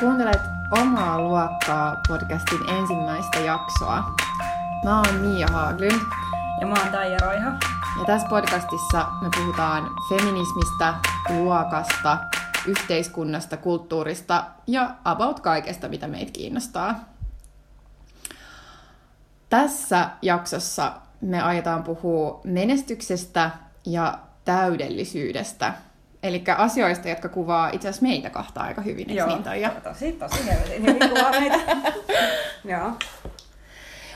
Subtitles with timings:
[0.00, 0.40] Kuuntelet
[0.70, 4.14] Omaa luokkaa podcastin ensimmäistä jaksoa.
[4.84, 6.00] Mä oon Mia Haaglund.
[6.60, 7.50] Ja mä oon Taija Roiha.
[7.98, 10.94] Ja tässä podcastissa me puhutaan feminismistä,
[11.30, 12.18] luokasta,
[12.66, 17.00] yhteiskunnasta, kulttuurista ja about kaikesta, mitä meitä kiinnostaa.
[19.48, 23.50] Tässä jaksossa me aiotaan puhua menestyksestä
[23.86, 25.74] ja täydellisyydestä.
[26.22, 29.70] Eli asioista, jotka kuvaa itse asiassa meitä kahta aika hyvin, Joo, niin Toija?
[29.70, 31.58] tosi, tosi helvetin hyvin kuvaa meitä.
[32.72, 32.92] Joo.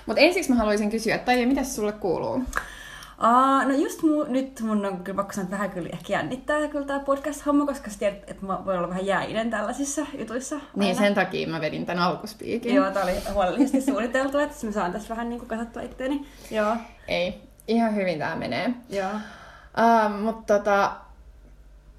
[0.06, 2.42] Mutta ensiksi mä haluaisin kysyä, että Taija, mitä sulle kuuluu?
[3.18, 6.68] Aa, no just mu, nyt mun on kyllä pakko sanoa, että vähän kyllä ehkä jännittää
[6.68, 10.54] kyllä tää podcast-homma, koska sä tiedät, että mä voin olla vähän jäinen tällaisissa jutuissa.
[10.56, 10.68] aina.
[10.76, 12.74] Niin, sen takia mä vedin tämän alkuspiikin.
[12.74, 16.26] Joo, tää oli huolellisesti suunniteltu, että mä saan tässä vähän niinku kasattua itteeni.
[16.50, 16.76] Joo,
[17.08, 18.74] Ei, ihan hyvin tää menee.
[18.90, 19.10] joo.
[19.78, 20.92] Uh, mutta tota,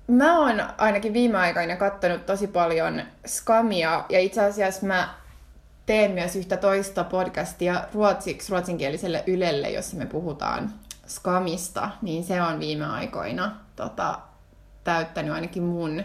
[0.08, 5.10] mä oon ainakin viime aikoina kattonut tosi paljon skamia, ja itse asiassa mä
[5.86, 10.74] teen myös yhtä toista podcastia ruotsiksi, ruotsinkieliselle Ylelle, jossa me puhutaan
[11.08, 14.20] skamista, niin se on viime aikoina tota,
[14.84, 16.04] täyttänyt ainakin mun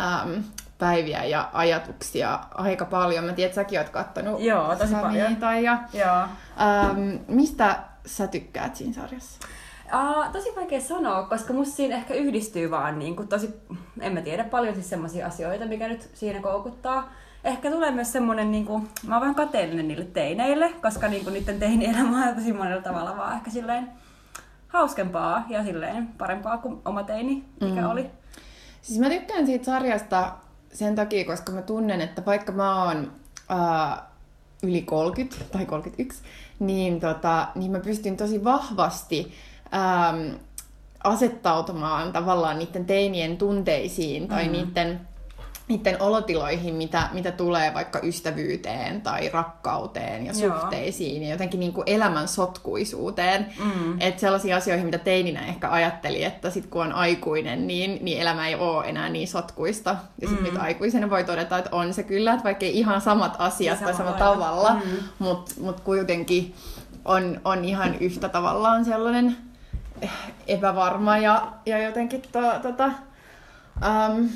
[0.00, 0.42] äm,
[0.78, 3.24] päiviä ja ajatuksia aika paljon.
[3.24, 5.36] Mä tiedän, että säkin oot kattonut Joo, tosi paljon.
[5.36, 6.22] Tai ja, Joo.
[6.22, 9.38] äm, mistä sä tykkäät siinä sarjassa?
[9.94, 13.54] Uh, tosi vaikea sanoa, koska musta siinä ehkä yhdistyy vaan niin kuin tosi,
[14.00, 17.12] en mä tiedä, paljon siis semmoisia asioita, mikä nyt siinä koukuttaa.
[17.44, 21.34] Ehkä tulee myös semmonen, niin kuin, mä oon vähän kateellinen niille teineille, koska niin kuin,
[21.34, 23.88] niiden teinielämä on tosi monella tavalla vaan ehkä silleen
[24.68, 27.90] hauskempaa ja silleen parempaa kuin oma teini, mikä Mm.
[27.90, 28.10] oli.
[28.82, 30.32] Siis mä tykkään siitä sarjasta
[30.72, 33.12] sen takia, koska mä tunnen, että vaikka mä oon
[33.50, 33.98] äh,
[34.62, 36.22] yli 30 tai 31,
[36.58, 39.32] niin, tota, niin mä pystyn tosi vahvasti
[39.74, 40.34] ähm,
[41.04, 44.52] asettautumaan tavallaan niiden teinien tunteisiin tai Mm.
[44.52, 45.00] niiden,
[45.68, 50.60] niiden olotiloihin, mitä, mitä tulee vaikka ystävyyteen tai rakkauteen ja Joo.
[50.60, 53.46] suhteisiin ja jotenkin niin kuin elämän sotkuisuuteen.
[53.64, 54.00] Mm.
[54.00, 58.48] Että sellaisia asioihin, mitä teininä ehkä ajatteli, että sit kun on aikuinen, niin, niin elämä
[58.48, 59.96] ei ole enää niin sotkuista.
[60.20, 60.52] Ja sitten Mm.
[60.52, 63.84] nyt aikuisena voi todeta, että on se kyllä, että vaikka ei ihan samat asiat Ja
[63.86, 64.80] tai samalla tavalla, Mm.
[65.18, 66.54] mutta mut kuitenkin
[67.04, 69.36] on, on ihan yhtä tavallaan sellainen
[70.46, 72.90] epävarma ja, ja jotenkin to, tota,
[74.16, 74.28] um,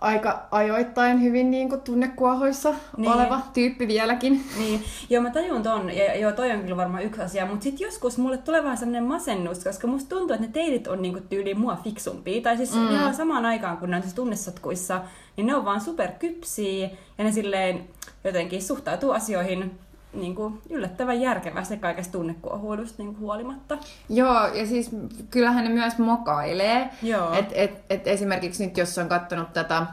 [0.00, 2.80] aika ajoittain hyvin niin kuin tunnekuohoissa Niin.
[2.96, 3.12] niin.
[3.12, 4.44] oleva tyyppi vieläkin.
[4.58, 7.84] Niin, joo mä tajun ton, ja joo toi on kyllä varmaan yksi asia, mutta sitten
[7.84, 11.60] joskus mulle tulee vähän sellainen masennus, koska musta tuntuu, että ne teidit on niinku tyyliin
[11.60, 12.90] mua fiksumpia, tai siis mm.
[12.90, 15.00] ihan samaan aikaan, kun ne on siis tunnesotkuissa,
[15.36, 17.84] niin ne on vaan superkypsiä, ja ne silleen
[18.24, 19.78] jotenkin suhtautuu asioihin
[20.14, 23.78] niin kuin yllättävän järkevästi kaikesta tunnekuohuudusta niin huolimatta.
[24.08, 24.90] Joo, ja siis
[25.30, 26.90] kyllähän ne myös mokailee.
[27.02, 27.32] Joo.
[27.32, 29.86] Et, et, et esimerkiksi nyt, jos on katsonut tätä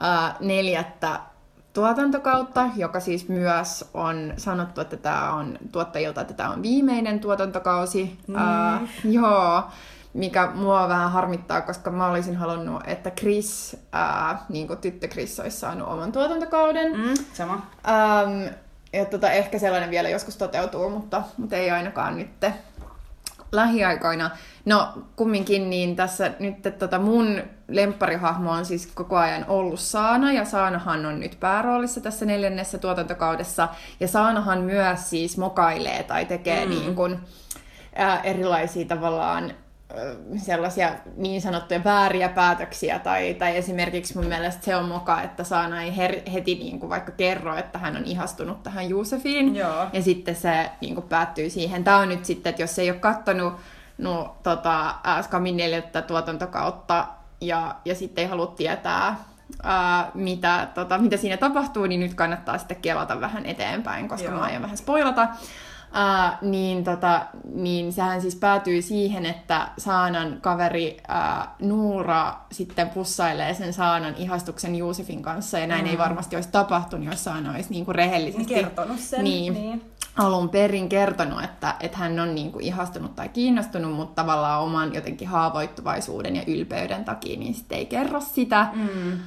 [0.00, 1.20] ää, neljättä
[1.72, 8.18] tuotantokautta, joka siis myös on sanottu, että tämä on tuottajilta, että tämä on viimeinen tuotantokausi.
[8.26, 8.36] Mm.
[8.36, 9.62] Ää, joo,
[10.14, 15.40] mikä mua vähän harmittaa, koska mä olisin halunnut, että Chris, ää, niin kuin tyttö Chris,
[15.40, 16.96] olisi saanut oman tuotantokauden.
[16.96, 17.66] Mm, sama.
[17.88, 18.54] Ähm,
[18.96, 22.30] ja tota, ehkä sellainen vielä joskus toteutuu, mutta, mutta ei ainakaan nyt
[23.52, 24.30] lähiaikoina.
[24.64, 30.44] No kumminkin niin tässä nyt tota mun lempparihahmo on siis koko ajan ollut Saana, ja
[30.44, 33.68] Saanahan on nyt pääroolissa tässä neljännessä tuotantokaudessa,
[34.00, 36.70] ja Saanahan myös siis mokailee tai tekee Mm.
[36.70, 37.18] niin kuin,
[37.94, 39.52] ää, erilaisia tavallaan
[40.36, 45.82] sellaisia niin sanottuja vääriä päätöksiä, tai, tai esimerkiksi mun mielestä se on moka, että Saana
[45.82, 49.86] ei her, heti niin kuin vaikka kerro, että hän on ihastunut tähän Juusefiin, Joo.
[49.92, 51.84] ja sitten se niin kuin päättyy siihen.
[51.84, 53.54] Tämä on nyt sitten, että jos ei ole kattonut
[53.98, 57.06] no, tota, Skamin neljättä tuotantokautta,
[57.40, 59.16] ja, ja sitten ei halua tietää,
[59.62, 64.38] ää, mitä, tota, mitä siinä tapahtuu, niin nyt kannattaa sitten kelata vähän eteenpäin, koska Joo.
[64.38, 65.28] mä aion vähän spoilata.
[65.98, 73.54] Ää, niin, tota, niin sehän siis päätyy siihen, että Saanan kaveri ää, Nuura sitten pussailee
[73.54, 75.90] sen Saanan ihastuksen Juusefin kanssa, ja näin Mm.
[75.90, 79.24] ei varmasti olisi tapahtunut, jos Saana olisi niinku rehellisesti Kertonut sen.
[79.24, 79.52] Niin.
[79.54, 79.82] niin.
[80.16, 85.28] alun perin kertonut, että, että hän on niinku ihastunut tai kiinnostunut, mutta tavallaan oman jotenkin
[85.28, 88.68] haavoittuvaisuuden ja ylpeyden takia niin sitten ei kerro sitä.
[88.72, 89.18] Mm.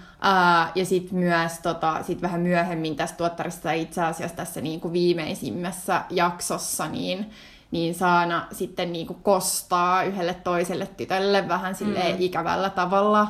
[0.76, 6.88] Ja sitten myös tota, sit vähän myöhemmin tässä tuottarissa itse asiassa tässä niinku viimeisimmässä jaksossa,
[6.88, 7.30] niin,
[7.72, 12.22] niin Saana sitten niinku kostaa yhdelle toiselle tytölle vähän silleen Mm.
[12.22, 13.28] ikävällä tavalla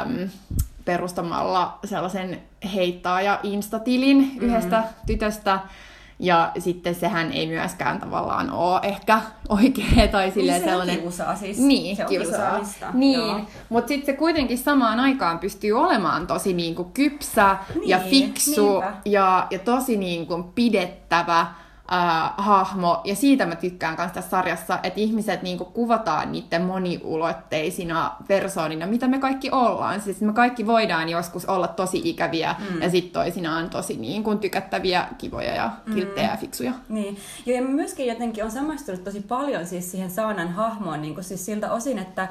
[0.00, 0.28] äm,
[0.84, 2.42] perustamalla sellaisen
[2.74, 4.40] heittaaja instatilin Mm.
[4.40, 5.60] yhdestä tytöstä.
[6.20, 10.98] Ja sitten sehän ei myöskään tavallaan ole ehkä oikea tai silleen niin sellainen...
[11.00, 11.58] kiusaa siis.
[11.58, 12.60] Niin, se on kiusaa.
[12.92, 18.70] Niin, mutta sitten se kuitenkin samaan aikaan pystyy olemaan tosi niinku kypsä Niin, ja fiksu
[18.70, 18.92] niinpä.
[19.04, 21.46] ja, ja tosi niinku pidettävä
[21.92, 23.00] äh, hahmo.
[23.04, 29.08] Ja siitä mä tykkään myös tässä sarjassa, että ihmiset niinku kuvataan niiden moniulotteisina persoonina, mitä
[29.08, 30.00] me kaikki ollaan.
[30.00, 32.82] Siis me kaikki voidaan joskus olla tosi ikäviä mm.
[32.82, 36.72] ja sitten toisinaan tosi niinku tykättäviä, kivoja ja kilttejä ja fiksuja.
[36.88, 37.16] Niin.
[37.46, 41.72] Ja myöskin jotenkin on samaistunut tosi paljon siis siihen Saanan hahmoon niin kuin siis siltä
[41.72, 42.28] osin, että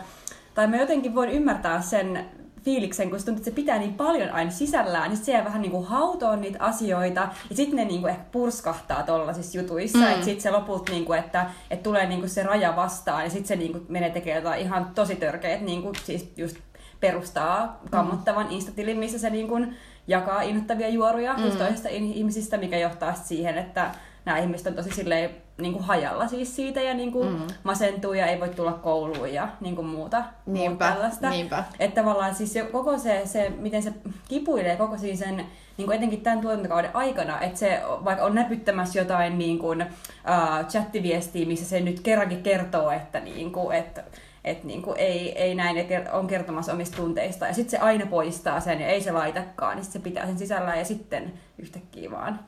[0.54, 2.26] tai mä jotenkin voin ymmärtää sen
[2.68, 5.62] fiiliksen, kun se tuntuu, että se pitää niin paljon aina sisällään, niin se jää vähän
[5.62, 10.08] niin kuin hautoon niitä asioita, ja sitten ne niin kuin ehkä purskahtaa tuollaisissa jutuissa, mm.
[10.08, 13.30] että sitten se lopulta, niin kuin, että, että tulee niin kuin se raja vastaan, ja
[13.30, 16.58] sitten se niin kuin menee tekemään jotain ihan tosi törkeät, niin kuin siis just
[17.00, 19.76] perustaa kammottavan instatilin, missä se niin kuin
[20.08, 21.58] jakaa innoittavia juoruja mm.
[21.58, 23.92] toisista ihmisistä, mikä johtaa siihen, että
[24.28, 27.48] nämä ihmiset on tosi silleen niin kuin hajalla siis siitä ja niin kuin mm.
[27.64, 31.30] masentuu ja ei voi tulla kouluun ja niin kuin muuta, muuta Niinpä, tällaista.
[31.30, 31.64] niinpä.
[31.80, 33.94] Että tavallaan siis se, koko se, se, miten se
[34.30, 35.46] kipuilee koko siis sen,
[35.78, 40.68] niin kuin etenkin tämän tuotantokauden aikana, että se vaikka on näpyttämässä jotain niin kuin, uh,
[40.68, 44.04] chattiviestiä, missä se nyt kerrankin kertoo, että, niin kuin, että
[44.44, 47.48] että niin kuin ei, ei näin, että on kertomassa omista tunteista.
[47.48, 50.38] Ja sitten se aina poistaa sen ja ei se laitakaan, niin sit se pitää sen
[50.38, 52.40] sisällään ja sitten yhtäkkiä vaan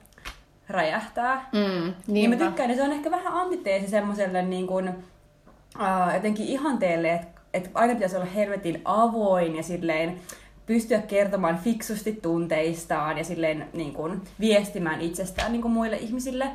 [0.70, 1.50] räjähtää.
[1.54, 6.46] Mm, Niin mä tykkään, että se on ehkä vähän antiteesi semmoiselle niin kuin, uh, jotenkin
[6.48, 10.20] ihanteelle, että et aina pitäisi olla helvetin avoin ja silleen
[10.66, 16.48] pystyä kertomaan fiksusti tunteistaan ja silleen niin kuin, viestimään itsestään niin kuin muille ihmisille.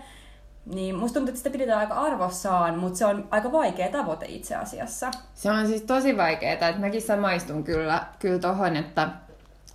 [0.74, 4.54] Niin musta tuntuu, että sitä pidetään aika arvossaan, mutta se on aika vaikea tavoite itse
[4.54, 5.10] asiassa.
[5.34, 9.08] Se on siis tosi vaikeaa, että mäkin samaistun kyllä, kyllä tohon, että,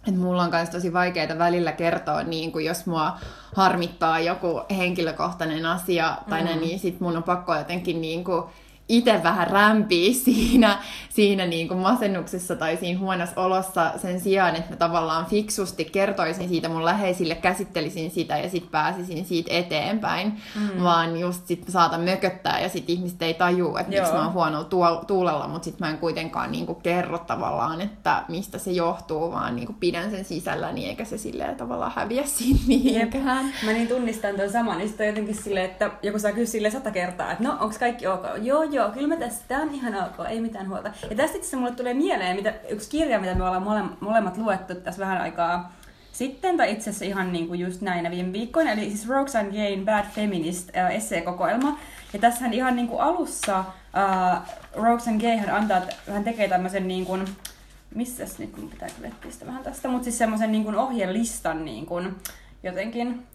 [0.09, 3.17] että mulla on myös tosi vaikeaa välillä kertoa, niin kuin jos mua
[3.55, 6.59] harmittaa joku henkilökohtainen asia tai mm.
[6.59, 8.43] niin sit mun on pakko jotenkin niin kuin
[8.89, 10.77] itse vähän rämpiä siinä,
[11.09, 16.49] siinä niin kuin masennuksessa tai siinä huonossa olossa sen sijaan, että mä tavallaan fiksusti kertoisin
[16.49, 20.83] siitä mun läheisille, käsittelisin sitä ja sitten pääsisin siitä eteenpäin, mm.
[20.83, 24.13] vaan just sit saatan mököttää ja sitten ihmiset ei tajuu, että miksi Joo.
[24.13, 28.23] mä oon huonolla tuol- tuulella, mutta sitten mä en kuitenkaan niin kuin kerro tavallaan, että
[28.27, 32.59] mistä se johtuu, vaan niin kuin pidän sen sisälläni eikä se silleen tavallaan häviä siitä
[32.67, 33.53] mihinkään.
[33.65, 36.91] Mä niin tunnistan ton saman, niin sitten jotenkin silleen, että joku saa kysyä silleen sata
[36.91, 38.23] kertaa, että no, onko kaikki ok?
[38.41, 40.91] Joo, joo, kyllä mä tässä, tää on ihan ok, ei mitään huolta.
[41.09, 44.75] Ja tästä itse mulle tulee mieleen, mitä, yksi kirja, mitä me ollaan mole, molemmat luettu
[44.75, 45.73] tässä vähän aikaa
[46.11, 49.85] sitten, tai itse asiassa ihan niin kuin just näinä viime viikkoina, eli siis Roxanne Gain
[49.85, 51.79] Bad Feminist äh, esseekokoelma.
[52.13, 54.41] Ja tässähän ihan niin kuin alussa äh,
[54.73, 57.25] Roxanne Gay hän antaa, hän tekee tämmöisen niin kuin,
[57.95, 61.85] missäs nyt mun pitää kyllä etsiä vähän tästä, mutta siis semmoisen niin kuin ohjelistan niin
[61.85, 62.15] kuin
[62.63, 63.27] jotenkin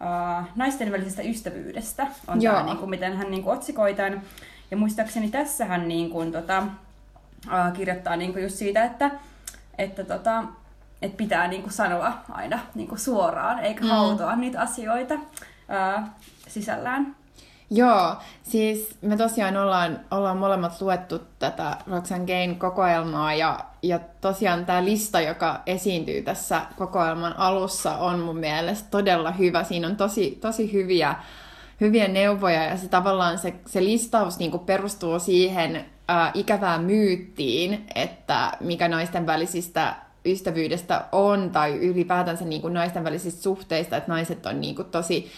[0.00, 2.54] uh, naisten välisestä ystävyydestä on Joo.
[2.54, 4.22] tämä, niin kuin, miten hän niin kuin, otsikoi tämän.
[4.70, 6.62] Ja muistaakseni tässä hän niin kuin, tota,
[7.46, 9.10] uh, kirjoittaa niin kuin just siitä, että,
[9.78, 10.44] että tota,
[11.02, 13.90] et pitää niin kuin, sanoa aina niin kuin, suoraan, eikä Mm.
[13.90, 16.08] hautoa niitä asioita uh,
[16.48, 17.16] sisällään.
[17.70, 24.66] Joo, siis me tosiaan ollaan, ollaan molemmat luettu tätä Roxanne Gain kokoelmaa ja, ja tosiaan
[24.66, 29.64] tämä lista, joka esiintyy tässä kokoelman alussa, on mun mielestä todella hyvä.
[29.64, 31.14] Siinä on tosi, tosi hyviä,
[31.80, 38.52] hyviä neuvoja ja se tavallaan se, se listaus niin perustuu siihen ää, ikävään myyttiin, että
[38.60, 39.94] mikä naisten välisistä
[40.26, 45.30] ystävyydestä on tai ylipäätänsä niin kuin naisten välisistä suhteista, että naiset on niin kuin tosi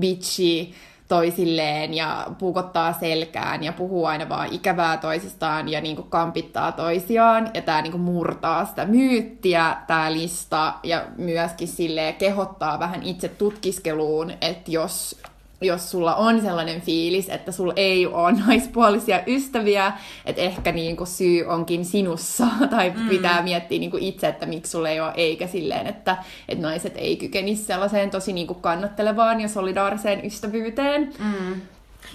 [0.00, 0.74] bitchy
[1.08, 7.50] toisilleen ja puukottaa selkään ja puhuu aina vaan ikävää toisistaan ja niinku kampittaa toisiaan.
[7.54, 14.32] Ja tämä niinku murtaa sitä myyttiä, tämä lista, ja myöskin sille kehottaa vähän itse tutkiskeluun,
[14.40, 15.22] että jos
[15.60, 19.92] jos sulla on sellainen fiilis, että sulla ei ole naispuolisia ystäviä,
[20.26, 23.08] että ehkä niinku syy onkin sinussa, tai mm.
[23.08, 26.16] pitää miettiä niinku itse, että miksi sulla ei ole, eikä silleen, että,
[26.48, 31.12] että naiset ei kykenisi sellaiseen tosi niinku kannattelevaan ja solidaariseen ystävyyteen.
[31.18, 31.60] Mm.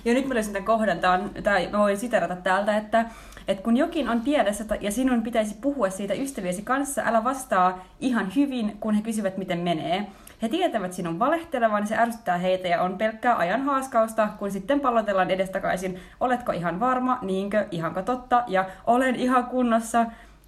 [0.06, 3.06] Ja nyt mä löysin tämän kohdan, tää on, tää, mä voin siterata täältä, että
[3.48, 8.32] et kun jokin on pielessä ja sinun pitäisi puhua siitä ystäviesi kanssa, älä vastaa ihan
[8.36, 10.08] hyvin, kun he kysyvät, miten menee.
[10.44, 15.32] He tietävät sinun valehtelevan, se ärsyttää heitä ja on pelkkää ajan haaskausta, kun sitten pallotellaan
[15.32, 16.00] edestakaisin.
[16.20, 20.06] Oletko ihan varma, niinkö, ihanko totta, ja olen ihan kunnossa.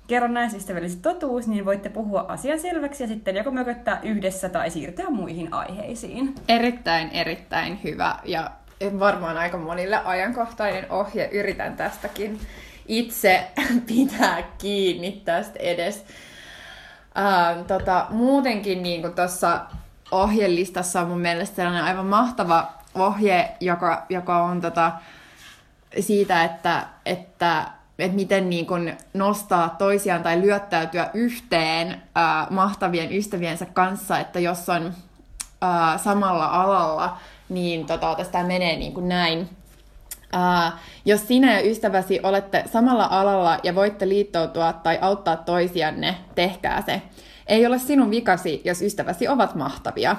[0.08, 5.10] Kerro naisystävällisesti totuus, niin voitte puhua asian selväksi ja sitten joko mököttää yhdessä tai siirtyä
[5.10, 6.36] muihin aiheisiin.
[6.50, 8.52] Erittäin, erittäin hyvä ja
[9.00, 11.30] varmaan aika monille ajankohtainen ohje.
[11.32, 12.40] Yritän tästäkin
[12.88, 13.48] itse
[13.88, 16.06] pitää kiinni tästä edes.
[17.18, 19.60] Ähm, tota, muutenkin niin tuossa
[20.22, 24.92] ohjelistassa on mun mielestä sellainen aivan mahtava ohje, joka, joka on tota,
[26.00, 27.66] siitä, että, että,
[28.00, 34.70] että miten niin kun nostaa toisiaan tai lyöttäytyä yhteen ää, mahtavien ystäviensä kanssa, että jos
[34.70, 34.94] on
[35.62, 37.18] ää, samalla alalla,
[37.50, 39.50] niin tota, tästä menee niin kuin näin.
[40.32, 46.84] Ää, jos sinä ja ystäväsi olette samalla alalla ja voitte liittoutua tai auttaa toisianne, tehkää
[46.86, 47.02] se.
[47.48, 50.16] Ei ole sinun vikasi, jos ystäväsi ovat mahtavia.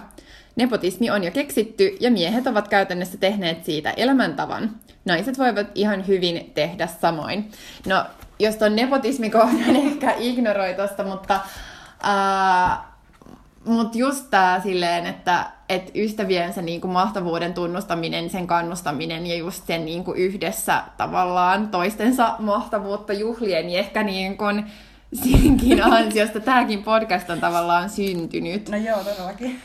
[0.56, 4.70] Nepotismi on jo keksitty ja miehet ovat käytännössä tehneet siitä elämäntavan.
[5.04, 7.50] Naiset voivat ihan hyvin tehdä samoin.
[7.86, 8.04] No,
[8.38, 11.40] jos on nepotismikohdan ehkä ignoroi tosta, mutta,
[12.02, 12.95] ää,
[13.66, 19.84] mutta just tää silleen, että et ystäviensä niinku mahtavuuden tunnustaminen, sen kannustaminen ja just sen
[19.84, 24.44] niinku yhdessä tavallaan toistensa mahtavuutta juhlien, niin ehkä niinku
[25.12, 28.68] siinkin ansiosta tämäkin podcast on tavallaan syntynyt.
[28.68, 29.60] No joo, todellakin.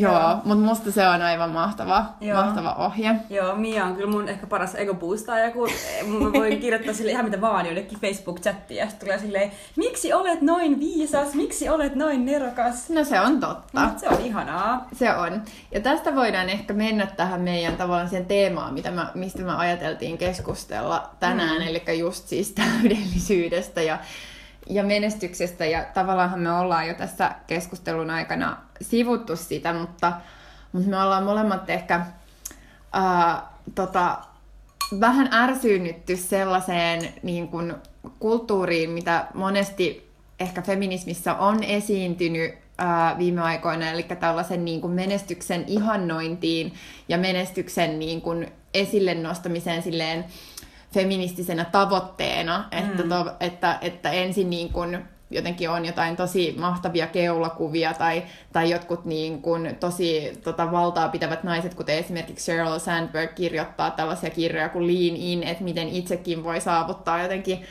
[0.00, 2.44] Joo, mutta musta se on aivan mahtava, Joo.
[2.44, 3.16] mahtava ohje.
[3.30, 5.68] Joo, Mia on kyllä mun ehkä paras ego boostaaja, kun
[6.06, 10.80] mä voin kirjoittaa sille ihan mitä vaan jollekin Facebook-chattiin ja tulee silleen, miksi olet noin
[10.80, 12.90] viisas, miksi olet noin nerokas?
[12.90, 13.80] No se on totta.
[13.80, 14.88] No, se on ihanaa.
[14.92, 15.42] Se on.
[15.72, 20.18] Ja tästä voidaan ehkä mennä tähän meidän tavallaan siihen teemaan, mitä mä, mistä me ajateltiin
[20.18, 21.68] keskustella tänään, mm.
[21.68, 23.98] eli just siis täydellisyydestä ja
[24.66, 30.12] ja menestyksestä, ja tavallaanhan me ollaan jo tässä keskustelun aikana sivuttu sitä, mutta,
[30.72, 32.06] mutta me ollaan molemmat ehkä
[32.92, 33.42] ää,
[33.74, 34.18] tota,
[35.00, 37.74] vähän ärsyynnytty sellaiseen niin kuin,
[38.18, 45.64] kulttuuriin, mitä monesti ehkä feminismissä on esiintynyt ää, viime aikoina, eli tällaisen niin kuin menestyksen
[45.66, 46.74] ihannointiin
[47.08, 50.24] ja menestyksen niin kuin, esille nostamiseen silleen,
[50.94, 53.08] feministisenä tavoitteena, että, mm.
[53.08, 54.98] to, että, että ensin niin kun
[55.30, 58.22] jotenkin on jotain tosi mahtavia keulakuvia tai,
[58.52, 64.30] tai jotkut niin kun tosi tota, valtaa pitävät naiset, kuten esimerkiksi Sheryl Sandberg kirjoittaa tällaisia
[64.30, 67.62] kirjoja kuin Lean In, että miten itsekin voi saavuttaa jotenkin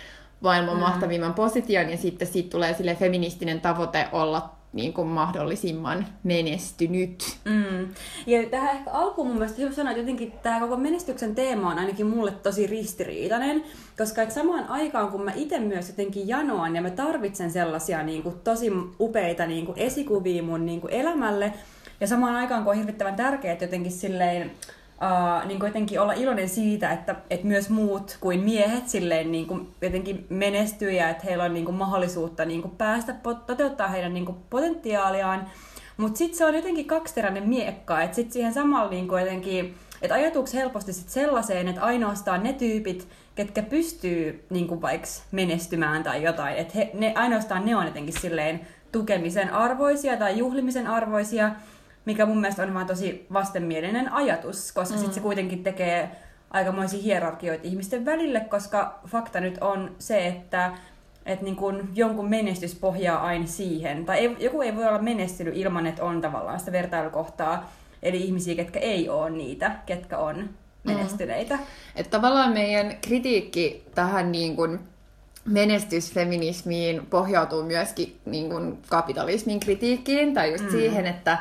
[0.42, 0.80] maailman mm.
[0.80, 7.38] mahtavimman position ja sitten siitä tulee sille feministinen tavoite olla niin kuin mahdollisimman menestynyt.
[7.46, 7.88] Mm.
[8.28, 12.06] Ja tähän ehkä alkuun mun mielestä sanoa, että jotenkin tämä koko menestyksen teema on ainakin
[12.06, 13.64] mulle tosi ristiriitainen,
[13.98, 18.24] koska et samaan aikaan kun mä itse myös jotenkin janoan ja mä tarvitsen sellaisia niin
[18.24, 21.54] kuin, tosi upeita niin kuin, esikuvia mun niin kuin, elämälle,
[22.02, 24.52] ja samaan aikaan kun on hirvittävän tärkeää jotenkin silleen,
[25.04, 29.68] uh, niin jotenkin olla iloinen siitä, että, että myös muut kuin miehet silleen niin kuin
[29.82, 33.16] jotenkin menestyy ja että heillä on niin kuin mahdollisuutta niin kuin päästä
[33.48, 35.48] toteuttaa heidän niin kuin potentiaaliaan.
[35.98, 40.16] Mutta sitten se on jotenkin kaksiteräinen miekka, että sitten siihen samalla niin kuin jotenkin, että
[40.16, 46.58] ajatuksi helposti sit sellaiseen, että ainoastaan ne tyypit, ketkä pystyy niin vaikka menestymään tai jotain,
[46.58, 51.52] että he, ne, ainoastaan ne on jotenkin silleen tukemisen arvoisia tai juhlimisen arvoisia,
[52.06, 55.00] mikä mun mielestä on vaan tosi vastenmielinen ajatus, koska mm.
[55.00, 56.12] sitten se kuitenkin tekee
[56.52, 60.72] aikamoisia hierarkioita ihmisten välille, koska fakta nyt on se, että
[61.26, 65.58] että niin kun jonkun menestys pohjaa aina siihen, tai ei, joku ei voi olla menestynyt
[65.58, 67.72] ilman, että on tavallaan sitä vertailukohtaa,
[68.04, 70.50] eli ihmisiä, ketkä ei ole niitä, ketkä on mm.
[70.84, 71.56] menestyneitä.
[71.56, 71.64] Mm.
[71.96, 74.80] Että tavallaan meidän kritiikki tähän niin kun
[75.46, 80.72] menestysfeminismiin pohjautuu myöskin niin kun kapitalismin kritiikkiin, tai just mm.
[80.72, 81.38] siihen, että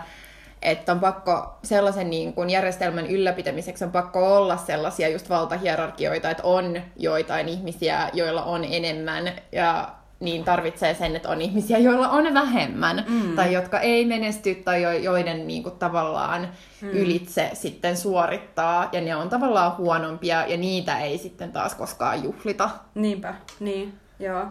[0.63, 6.43] että on pakko sellaisen niin kuin järjestelmän ylläpitämiseksi on pakko olla sellaisia just valtahierarkioita, että
[6.43, 9.89] on joitain ihmisiä, joilla on enemmän ja
[10.23, 13.37] niin tarvitsee sen, että on ihmisiä, joilla on vähemmän, mm.
[13.37, 16.49] tai jotka ei menesty, tai joiden niin kuin, tavallaan
[16.83, 16.89] mm.
[16.89, 22.71] ylitse sitten suorittaa, ja ne on tavallaan huonompia, ja niitä ei sitten taas koskaan juhlita.
[22.95, 24.45] Niinpä, niin, joo.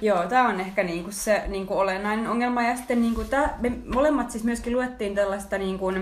[0.00, 2.62] Joo, tämä on ehkä niinku se niinku olennainen ongelma.
[2.62, 5.92] Ja sitten niinku tää, me molemmat siis myöskin luettiin tällaista niinku,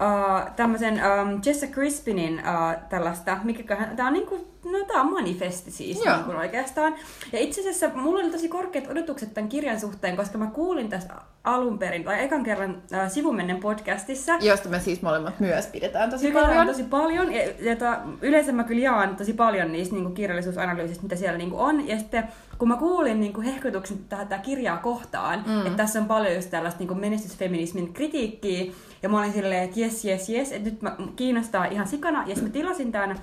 [0.00, 5.70] uh, tämmöisen um, Jessa Crispinin uh, tällaista, mikä tämä on niinku, no tää on manifesti
[5.70, 6.94] siis niinku oikeastaan.
[7.32, 11.14] Ja itse asiassa mulla oli tosi korkeat odotukset tämän kirjan suhteen, koska mä kuulin tästä
[11.44, 14.32] alun perin, tai ekan kerran äh, sivumennen podcastissa.
[14.40, 16.66] Josta me siis molemmat myös pidetään tosi pidetään paljon.
[16.66, 17.32] tosi paljon.
[17.32, 21.52] Ja, ja ta, yleensä mä kyllä jaan tosi paljon niistä niin kirjallisuusanalyysistä, mitä siellä niin
[21.52, 21.88] on.
[21.88, 25.66] Ja sitten kun mä kuulin niin kuin hehkutuksen tätä kirjaa kohtaan, mm.
[25.66, 29.80] että tässä on paljon just tällaista niin kuin menestysfeminismin kritiikkiä, ja mä olin silleen, että
[29.80, 33.18] jes, jes, jes, että nyt mä kiinnostaa ihan sikana, ja mä tilasin tämän.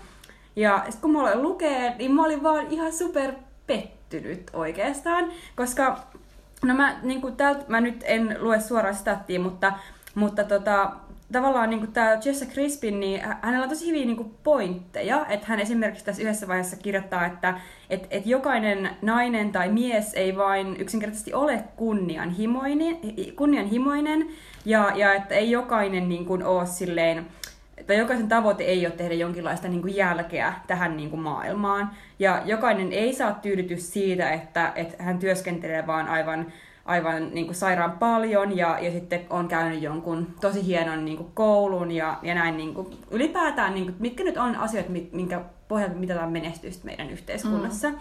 [0.56, 3.34] Ja sitten kun mä olen lukee, niin mä olin vaan ihan super
[3.68, 5.98] pettynyt oikeastaan, koska
[6.66, 9.74] No mä, niin kuin täältä, mä nyt en lue suoraan stattia, mutta,
[10.16, 10.92] mutta tota,
[11.32, 15.26] tavallaan niin kuin tämä Jessa Crispin, niin hänellä on tosi hyviä niin kuin pointteja.
[15.30, 17.60] Että hän esimerkiksi tässä yhdessä vaiheessa kirjoittaa, että
[17.90, 22.98] et, et jokainen nainen tai mies ei vain yksinkertaisesti ole kunnianhimoinen,
[23.36, 24.28] kunnianhimoinen
[24.66, 27.26] ja, ja että ei jokainen niin kuin, ole silleen,
[27.88, 31.92] tai jokaisen tavoite ei ole tehdä jonkinlaista niin kuin jälkeä tähän niin kuin maailmaan.
[32.20, 36.54] Ja jokainen ei saa tyydytys siitä, että, että hän työskentelee vaan aivan
[36.86, 41.30] aivan niin kuin sairaan paljon ja, ja sitten on käynyt jonkun tosi hienon niin kuin
[41.34, 45.96] koulun ja, ja näin niin kuin, ylipäätään, niin kuin, mitkä nyt on asiat, minkä pohjalta
[45.96, 47.90] mitataan menestystä meidän yhteiskunnassa.
[47.90, 47.98] Mm.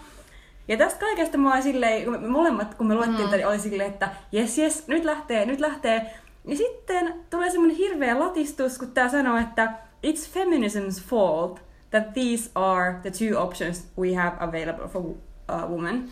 [0.67, 3.47] Ja tästä kaikesta mä olin silleen, kun me molemmat, kun me luettiin, mm.
[3.47, 6.13] oli silleen, että jes, jes, nyt lähtee, nyt lähtee.
[6.45, 9.73] Ja sitten tulee semmoinen hirveä latistus, kun tää sanoo, että
[10.07, 15.03] it's feminism's fault that these are the two options we have available for
[15.47, 16.03] a woman.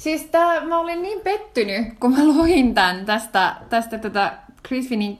[0.00, 4.32] Siis tää, mä olin niin pettynyt, kun mä luin tämän tästä, tästä tätä
[4.68, 5.18] Crispinin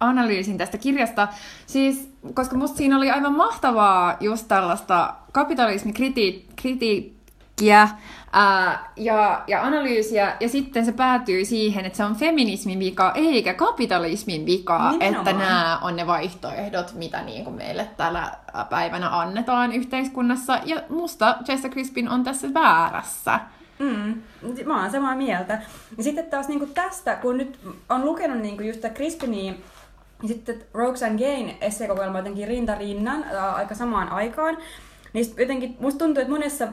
[0.00, 1.28] analyysin tästä kirjasta.
[1.66, 7.88] Siis, koska musta siinä oli aivan mahtavaa just tällaista kapitalismikritiikkiä
[8.32, 13.54] ää, ja, ja analyysiä, ja sitten se päätyy siihen, että se on feminismin vika eikä
[13.54, 15.28] kapitalismin vika, Nimenomaan.
[15.28, 18.32] että nämä on ne vaihtoehdot, mitä niin kuin meille tällä
[18.70, 20.60] päivänä annetaan yhteiskunnassa.
[20.64, 23.40] Ja musta Jessica Crispin on tässä väärässä.
[23.78, 24.22] Mm,
[24.64, 25.62] mä oon samaa mieltä.
[25.96, 29.52] Ja sitten taas niin tästä, kun nyt on lukenut niin just Crispinia,
[30.22, 34.58] niin sitten Roxanne Gain esseekokoelma jotenkin rintarinnan ää, aika samaan aikaan,
[35.12, 36.68] niin jotenkin musta tuntuu, että monessa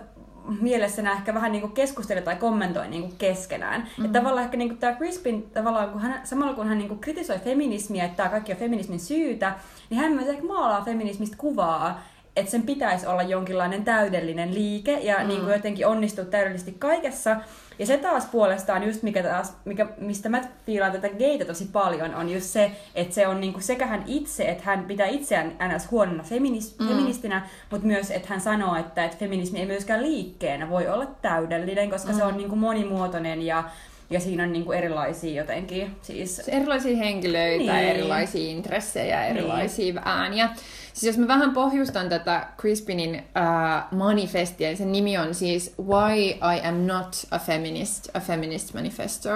[0.62, 3.82] mielessä nämä ehkä vähän niin keskustelevat tai kommentoi niin keskenään.
[3.82, 4.06] Mm-hmm.
[4.06, 8.06] Että tavallaan ehkä niin tämä Crispin, tavallaan, kun hän, samalla kun hän niin kritisoi feminismiä,
[8.06, 9.56] että tämä kaikki on feminismin syytä,
[9.90, 12.02] niin hän myös ehkä maalaa feminismistä kuvaa,
[12.36, 15.28] että sen pitäisi olla jonkinlainen täydellinen liike ja mm.
[15.28, 17.36] niin kuin jotenkin onnistua täydellisesti kaikessa.
[17.80, 22.16] Ja se taas puolestaan just, mikä taas, mikä, mistä mä fiilaan tätä geitä tosi paljon,
[22.16, 25.92] on just se, että se on niinku sekä hän itse, että hän pitää itseään ns.
[25.92, 26.88] huonona feminis, mm.
[26.88, 31.90] feministinä, mutta myös, että hän sanoo, että, että feminismi ei myöskään liikkeenä voi olla täydellinen,
[31.90, 32.18] koska mm.
[32.18, 33.64] se on niinku monimuotoinen ja
[34.10, 36.40] ja siinä on niinku erilaisia jotenkin siis...
[36.40, 37.86] Erilaisia henkilöitä, niin.
[37.86, 40.02] erilaisia intressejä, erilaisia niin.
[40.06, 40.50] ääniä.
[40.94, 46.68] Siis jos mä vähän pohjustan tätä Crispinin uh, manifestia, sen nimi on siis Why I
[46.68, 49.30] am not a feminist, a feminist manifesto.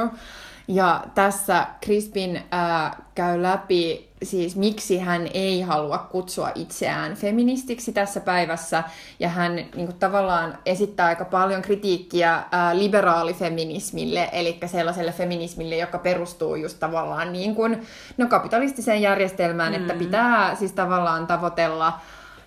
[0.67, 8.19] Ja tässä Crispin äh, käy läpi siis miksi hän ei halua kutsua itseään feministiksi tässä
[8.19, 8.83] päivässä.
[9.19, 15.97] Ja hän niin kuin, tavallaan esittää aika paljon kritiikkiä äh, liberaalifeminismille, eli sellaiselle feminismille, joka
[15.97, 19.81] perustuu just tavallaan niin kuin, no, kapitalistiseen järjestelmään, mm.
[19.81, 21.99] että pitää siis tavallaan tavoitella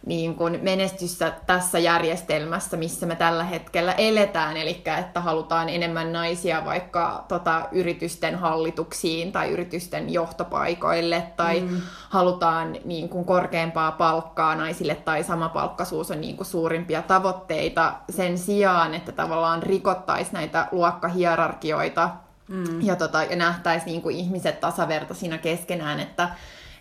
[0.07, 6.65] niin kuin menestystä tässä järjestelmässä, missä me tällä hetkellä eletään, eli että halutaan enemmän naisia
[6.65, 11.81] vaikka tota, yritysten hallituksiin tai yritysten johtopaikoille, tai mm.
[12.09, 18.39] halutaan niin kuin korkeampaa palkkaa naisille, tai sama palkkasuus on niin kuin suurimpia tavoitteita sen
[18.39, 22.11] sijaan, että tavallaan rikottaisiin näitä luokkahierarkioita
[22.49, 22.81] mm.
[22.81, 26.29] ja, tota, ja nähtäisiin niin kuin ihmiset tasavertaisina keskenään, että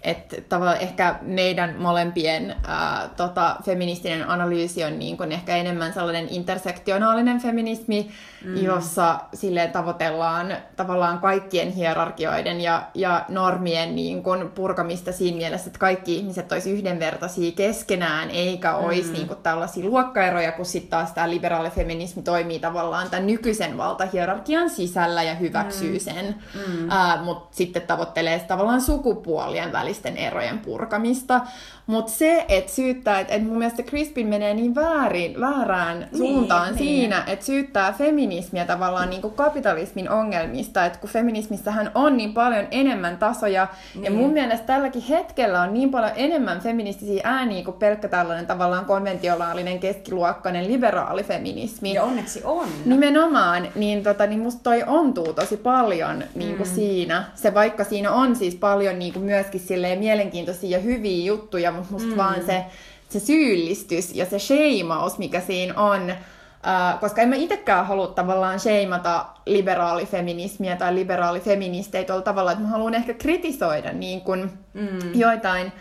[0.02, 6.28] että tavallaan ehkä meidän molempien ää, tota, feministinen analyysi on niin kuin ehkä enemmän sellainen
[6.30, 8.12] intersektionaalinen feminismi,
[8.46, 8.58] mm.
[8.64, 15.80] jossa sille tavoitellaan tavallaan kaikkien hierarkioiden ja, ja normien niin kuin purkamista siinä mielessä, että
[15.80, 19.14] kaikki ihmiset olisi yhdenvertaisia keskenään, eikä olisi mm.
[19.14, 24.70] niin kuin tällaisia luokkaeroja, kun sitten taas tämä liberaali feminismi toimii tavallaan tämän nykyisen valtahierarkian
[24.70, 26.00] sisällä ja hyväksyy mm.
[26.00, 27.24] sen, mm.
[27.24, 31.42] mutta sitten tavoittelee tavallaan sukupuolien välillä välisten erojen purkamista.
[31.90, 36.68] Mutta se, että syyttää, että et mun mielestä Crispin menee niin väärin, väärään niin, suuntaan
[36.68, 36.78] niin.
[36.78, 42.68] siinä, että syyttää feminismiä tavallaan niin kuin kapitalismin ongelmista, että kun feminismissähän on niin paljon
[42.72, 44.04] enemmän tasoja, niin.
[44.04, 48.86] ja mun mielestä tälläkin hetkellä on niin paljon enemmän feministisiä ääniä kuin pelkkä tällainen tavallaan
[48.86, 51.94] konventionaalinen keskiluokkainen liberaali feminismi.
[51.94, 52.68] Ja onneksi on.
[52.86, 56.76] Nimenomaan, niin, tota, niin musta toi ontuu tosi paljon niin kuin mm.
[56.76, 57.24] siinä.
[57.36, 61.94] Se vaikka siinä on siis paljon niin kuin myöskin silleen mielenkiintoisia ja hyviä juttuja, mutta
[61.94, 62.18] musta mm.
[62.18, 62.66] vaan se,
[63.10, 66.14] se syyllistys ja se sheimaus, mikä siinä on,
[66.60, 72.70] Uh, koska en mä itsekään halua tavallaan sheimata liberaalifeminismiä tai liberaalifeministeitä tuolla tavalla, että mä
[72.70, 75.14] haluan ehkä kritisoida niin kun mm.
[75.14, 75.72] joitain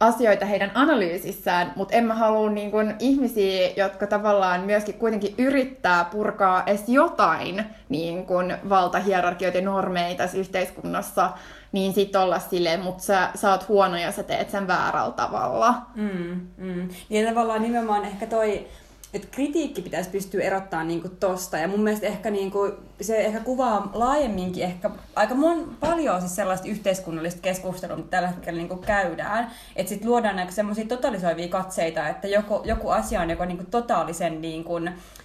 [0.00, 6.04] asioita heidän analyysissään, mutta en mä halua niin kun, ihmisiä, jotka tavallaan myöskin kuitenkin yrittää
[6.04, 11.30] purkaa edes jotain niin kun, valtahierarkioita ja normeita tässä yhteiskunnassa,
[11.74, 15.74] niin sit olla silleen, mutta sä, sä oot huono ja sä teet sen väärällä tavalla.
[15.94, 16.88] Mm, mm.
[17.10, 18.66] Ja tavallaan nimenomaan ehkä toi
[19.14, 21.58] että kritiikki pitäisi pystyä erottamaan niinku tosta.
[21.58, 26.68] Ja mun mielestä ehkä niinku, se ehkä kuvaa laajemminkin ehkä aika mon, paljon siis sellaista
[26.68, 29.50] yhteiskunnallista keskustelua, mitä tällä hetkellä niinku käydään.
[29.76, 34.40] Että sitten luodaan näitä semmoisia totalisoivia katseita, että joku, joku asia on joko niinku totaalisen
[34.40, 34.80] niinku,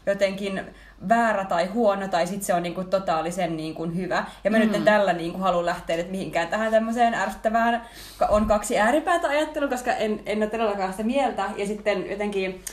[0.06, 0.62] jotenkin
[1.10, 4.26] väärä tai huono, tai sitten se on niinku totaalisen niinku hyvä.
[4.44, 4.64] Ja mä mm.
[4.64, 7.82] nyt en tällä niinku halua lähteä nyt mihinkään tähän tämmöiseen ärsyttävään,
[8.30, 11.46] on kaksi ääripäätä ajattelua, koska en, en ole todellakaan sitä mieltä.
[11.58, 12.64] Ja sitten jotenkin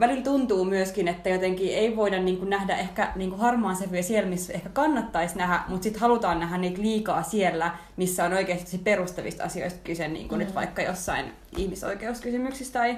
[0.00, 4.02] välillä tuntuu myöskin, että jotenkin ei voida niin kuin nähdä ehkä niin kuin harmaan sävyjä
[4.02, 8.78] siellä, missä ehkä kannattaisi nähdä, mutta sitten halutaan nähdä niitä liikaa siellä, missä on oikeasti
[8.78, 10.44] perustavista asioista kyse, niin kuin mm.
[10.44, 12.96] nyt vaikka jossain ihmisoikeuskysymyksistä tai,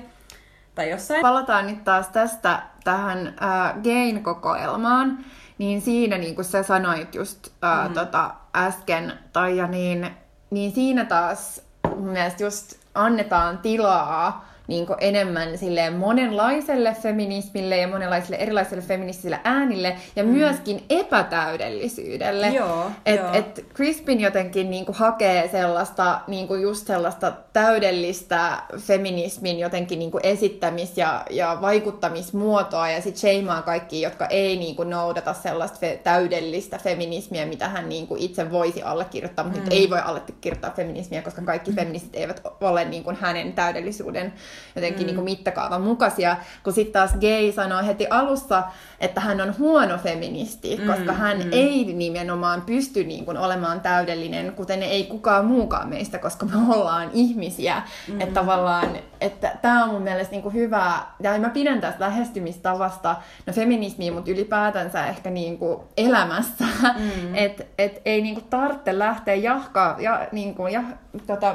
[0.76, 1.22] tai jossain.
[1.22, 5.18] Palataan nyt taas tästä tähän äh, gain-kokoelmaan,
[5.58, 7.94] niin siinä niin kuin sä sanoit just äh, mm.
[7.94, 10.10] tota, äsken, tai niin,
[10.50, 11.62] niin siinä taas
[11.96, 19.96] mun mielestä just annetaan tilaa niin enemmän silleen monenlaiselle feminismille ja monenlaisille erilaisille feministisille äänille
[20.16, 20.30] ja mm.
[20.30, 22.48] myöskin epätäydellisyydelle.
[22.48, 23.32] Joo, et, joo.
[23.32, 30.10] et Crispin jotenkin niin kuin hakee sellaista niin kuin just sellaista täydellistä feminismin jotenkin niin
[30.10, 35.78] kuin esittämis- ja, ja vaikuttamismuotoa ja sitten sheimaa kaikki, jotka ei niin kuin noudata sellaista
[35.86, 39.64] fe- täydellistä feminismiä, mitä hän niin kuin itse voisi allekirjoittaa, mutta mm.
[39.64, 41.76] nyt ei voi allekirjoittaa feminismiä, koska kaikki mm.
[41.76, 44.32] feministit eivät ole niin kuin hänen täydellisyyden
[44.76, 45.06] jotenkin mm.
[45.06, 48.62] niin kuin mittakaavan mukaisia, kun sitten taas Gay sanoo heti alussa,
[49.00, 51.48] että hän on huono feministi, mm, koska hän mm.
[51.52, 57.10] ei nimenomaan pysty niin kuin olemaan täydellinen, kuten ei kukaan muukaan meistä, koska me ollaan
[57.12, 57.82] ihmisiä.
[58.08, 58.20] Mm.
[58.20, 58.88] Että tavallaan,
[59.20, 63.16] että tämä on mun mielestä niin kuin hyvä, ja mä pidän tästä lähestymistavasta,
[63.46, 66.64] no feminismiin, mutta ylipäätänsä ehkä niin kuin elämässä,
[66.98, 67.34] mm.
[67.44, 70.82] että et ei niin kuin tarvitse lähteä jahkaa, ja, niin kuin, ja,
[71.26, 71.54] tota,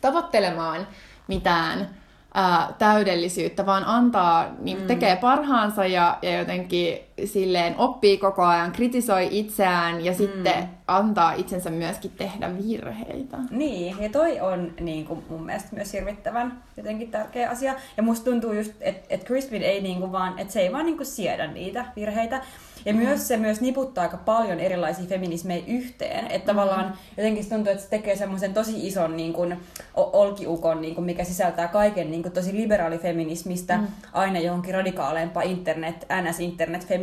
[0.00, 0.86] tavoittelemaan
[1.28, 1.99] mitään
[2.34, 4.86] ää, täydellisyyttä, vaan antaa, niin mm.
[4.86, 10.16] tekee parhaansa ja, ja jotenkin silleen oppii koko ajan, kritisoi itseään ja mm.
[10.16, 13.36] sitten antaa itsensä myöskin tehdä virheitä.
[13.50, 17.74] Niin, ja toi on niin kuin, mun mielestä myös hirvittävän jotenkin tärkeä asia.
[17.96, 20.86] Ja musta tuntuu just, että et Crispin ei niin kuin vaan, että se ei vaan
[20.86, 22.42] niin kuin siedä niitä virheitä.
[22.84, 22.98] Ja mm.
[22.98, 26.26] myös se myös niputtaa aika paljon erilaisia feminismejä yhteen.
[26.26, 26.56] Että mm.
[26.56, 29.56] tavallaan jotenkin tuntuu, että se tekee semmoisen tosi ison niin kuin,
[29.94, 33.86] olkiukon, niin kuin, mikä sisältää kaiken niin kuin, tosi liberaalifeminismistä mm.
[34.12, 36.06] aina johonkin radikaaleempaan internet,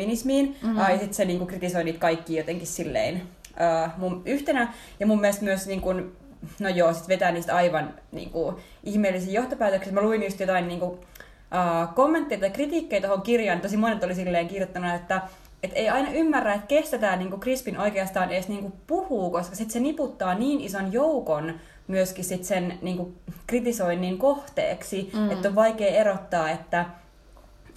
[0.08, 0.56] NS-internet-feminismiin.
[0.62, 0.78] Mm.
[0.78, 4.74] Ja sitten se niin kuin, kritisoi niitä kaikki jotenkin silleen uh, mun, yhtenä.
[5.00, 6.12] Ja mun mielestä myös niin kuin,
[6.60, 9.94] no joo, sit vetää niistä aivan niin kuin, ihmeellisiä johtopäätöksiä.
[9.94, 13.62] Mä luin just jotain niin kuin, uh, kommentteja tai kritiikkejä tuohon kirjaan.
[13.62, 15.22] Tosi monet oli silleen kirjoittanut, että
[15.64, 19.72] et ei aina ymmärrä, että kestä tämä niinku Crispin oikeastaan edes niinku puhuu, koska sit
[19.72, 21.54] se niputtaa niin ison joukon
[21.88, 23.14] myöskin sit sen niinku
[23.48, 25.32] kritisoinnin kohteeksi, mm.
[25.32, 26.86] että on vaikea erottaa, että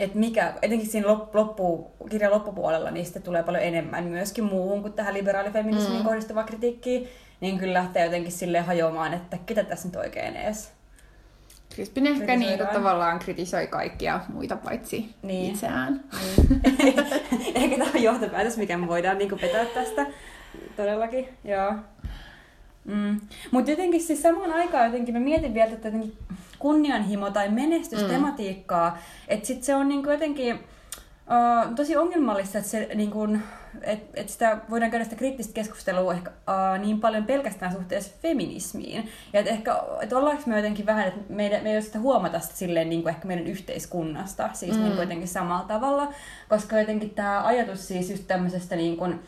[0.00, 5.14] et mikä, etenkin siinä loppu, kirjan loppupuolella, sitten tulee paljon enemmän myöskin muuhun kuin tähän
[5.14, 6.04] liberaalifeminismiin mm.
[6.04, 7.08] kohdistuva kritiikki,
[7.40, 10.72] niin kyllä lähtee jotenkin sille hajoamaan, että ketä tässä nyt oikein edes
[11.74, 15.50] Crispin ehkä niin kuin tavallaan kritisoi kaikkia muita paitsi niin.
[15.50, 16.04] itseään.
[16.78, 16.98] Niin.
[17.54, 20.06] ehkä tämä on johtopäätös, mikä me voidaan niin kuin vetää tästä.
[20.76, 21.74] Todellakin, joo.
[22.84, 23.20] Mm.
[23.50, 25.88] Mutta jotenkin siis samaan aikaan jotenkin mä mietin vielä että
[26.58, 28.96] kunnianhimo tai menestystematiikkaa, mm.
[29.28, 33.42] että sit se on niin kuin jotenkin uh, tosi ongelmallista, että se niin kuin,
[33.82, 39.08] et, et sitä voidaan käydä sitä kriittistä keskustelua ehkä uh, niin paljon pelkästään suhteessa feminismiin.
[39.32, 42.56] Ja et ehkä, et ollaanko me jotenkin vähän, että me, me ei sitä huomata sitä
[42.56, 44.82] silleen niin kuin ehkä meidän yhteiskunnasta, siis mm.
[44.82, 46.12] niin kuin jotenkin samalla tavalla,
[46.48, 49.20] koska jotenkin tämä ajatus siis just tämmöisestä niin kuin,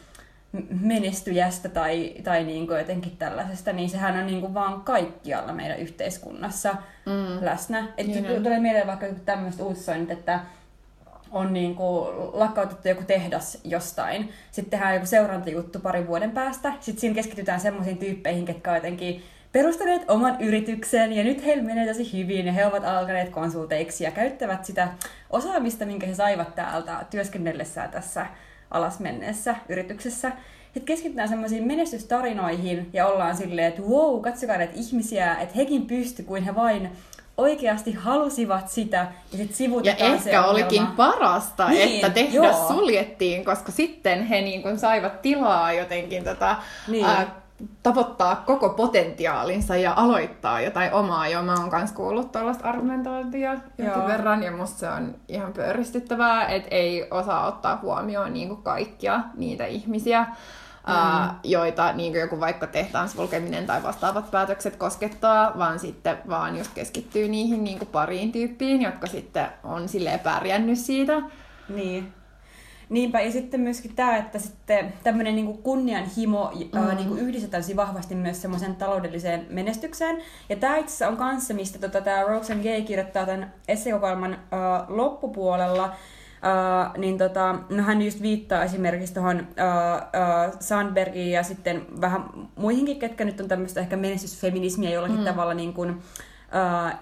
[0.81, 5.79] menestyjästä tai, tai niin kuin jotenkin tällaisesta, niin sehän on niin kuin vaan kaikkialla meidän
[5.79, 6.75] yhteiskunnassa
[7.07, 7.45] mm.
[7.45, 7.89] läsnä.
[7.97, 10.41] Et niin tulee mieleen vaikka tämmöistä uutisoinnit, että
[11.31, 14.33] on niin kuin lakkautettu joku tehdas jostain.
[14.51, 16.73] Sitten tehdään joku seurantajuttu parin vuoden päästä.
[16.81, 21.87] Sitten siinä keskitytään semmoisiin tyyppeihin, ketkä ovat jotenkin perustaneet oman yrityksen ja nyt heillä menee
[21.87, 24.89] tosi hyvin ja he ovat alkaneet konsulteiksi ja käyttävät sitä
[25.31, 28.27] osaamista, minkä he saivat täältä työskennellessään tässä
[28.73, 30.33] alasmenneessä yrityksessä.
[30.65, 36.23] Sitten keskitytään semmoisiin menestystarinoihin ja ollaan silleen, että wow, katsokaa näitä ihmisiä, että hekin pysty
[36.23, 36.91] kuin he vain
[37.37, 42.69] oikeasti halusivat sitä ja sitten sivutetaan Ja ehkä olikin parasta, niin, että tehdas joo.
[42.69, 46.57] suljettiin, koska sitten he niin kuin saivat tilaa jotenkin tota,
[46.89, 47.05] niin.
[47.05, 47.42] ää,
[47.83, 51.29] tavoittaa koko potentiaalinsa ja aloittaa jotain omaa.
[51.29, 56.47] Joo, mä oon kanssa kuullut tällaista argumentointia jonkin verran, ja musta se on ihan pöyristyttävää,
[56.47, 60.33] että ei osaa ottaa huomioon niin kuin kaikkia niitä ihmisiä, mm.
[60.87, 66.71] ää, joita niin joku vaikka tehtaan sulkeminen tai vastaavat päätökset koskettaa, vaan sitten vaan just
[66.75, 71.23] keskittyy niihin niin pariin tyyppiin, jotka sitten on silleen pärjännyt siitä.
[71.69, 72.22] Niin.
[72.93, 76.79] Niinpä, ja sitten myöskin tämä, että sitten tämmöinen niin kunnianhimo mm.
[76.79, 80.19] ää, niin yhdistetään vahvasti myös semmoisen taloudelliseen menestykseen.
[80.49, 84.85] Ja tämä itse asiassa on kanssa, mistä tota, tämä Roxanne Gay kirjoittaa tämän esseekokoelman ää,
[84.89, 85.93] loppupuolella,
[86.43, 92.25] Uh, niin tota, no hän just viittaa esimerkiksi tuohon uh, uh, Sandbergiin ja sitten vähän
[92.57, 95.25] muihinkin, ketkä nyt on tämmöistä ehkä menestysfeminismiä jollakin mm.
[95.25, 96.99] tavalla niin kuin, uh,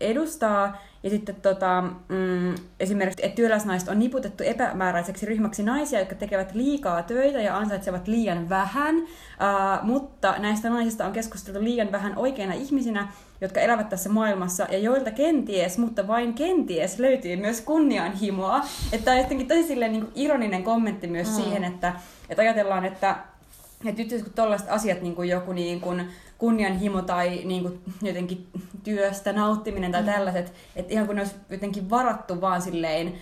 [0.00, 0.82] edustaa.
[1.02, 7.02] Ja sitten tota, mm, esimerkiksi, että työläisnaiset on niputettu epämääräiseksi ryhmäksi naisia, jotka tekevät liikaa
[7.02, 13.08] töitä ja ansaitsevat liian vähän, uh, mutta näistä naisista on keskusteltu liian vähän oikeina ihmisinä,
[13.40, 18.60] jotka elävät tässä maailmassa ja joilta kenties, mutta vain kenties löytyy myös kunnianhimoa.
[18.92, 21.34] Että tämä on jotenkin tosi silleen, niin ironinen kommentti myös mm.
[21.34, 21.92] siihen, että,
[22.28, 23.16] että ajatellaan, että
[23.86, 28.46] että nyt kun tällaiset asiat, niin kuin joku niin kuin kunnianhimo tai niin kuin jotenkin
[28.82, 30.12] työstä nauttiminen tai mm.
[30.12, 33.14] tällaiset, että ihan kun ne olisi jotenkin varattu vaan silleen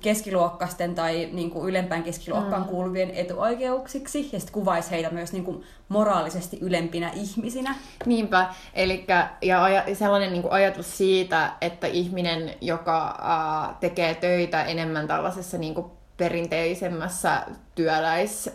[0.00, 2.68] keskiluokkaisten tai niin kuin ylempään keskiluokkaan mm.
[2.68, 7.74] kuuluvien etuoikeuksiksi ja sitten kuvaisi heitä myös niin kuin moraalisesti ylempinä ihmisinä.
[8.06, 9.06] Niinpä, eli
[9.42, 15.74] ja sellainen niin kuin ajatus siitä, että ihminen, joka uh, tekee töitä enemmän tällaisessa niin
[15.74, 17.42] kuin perinteisemmässä
[17.74, 18.50] työläis...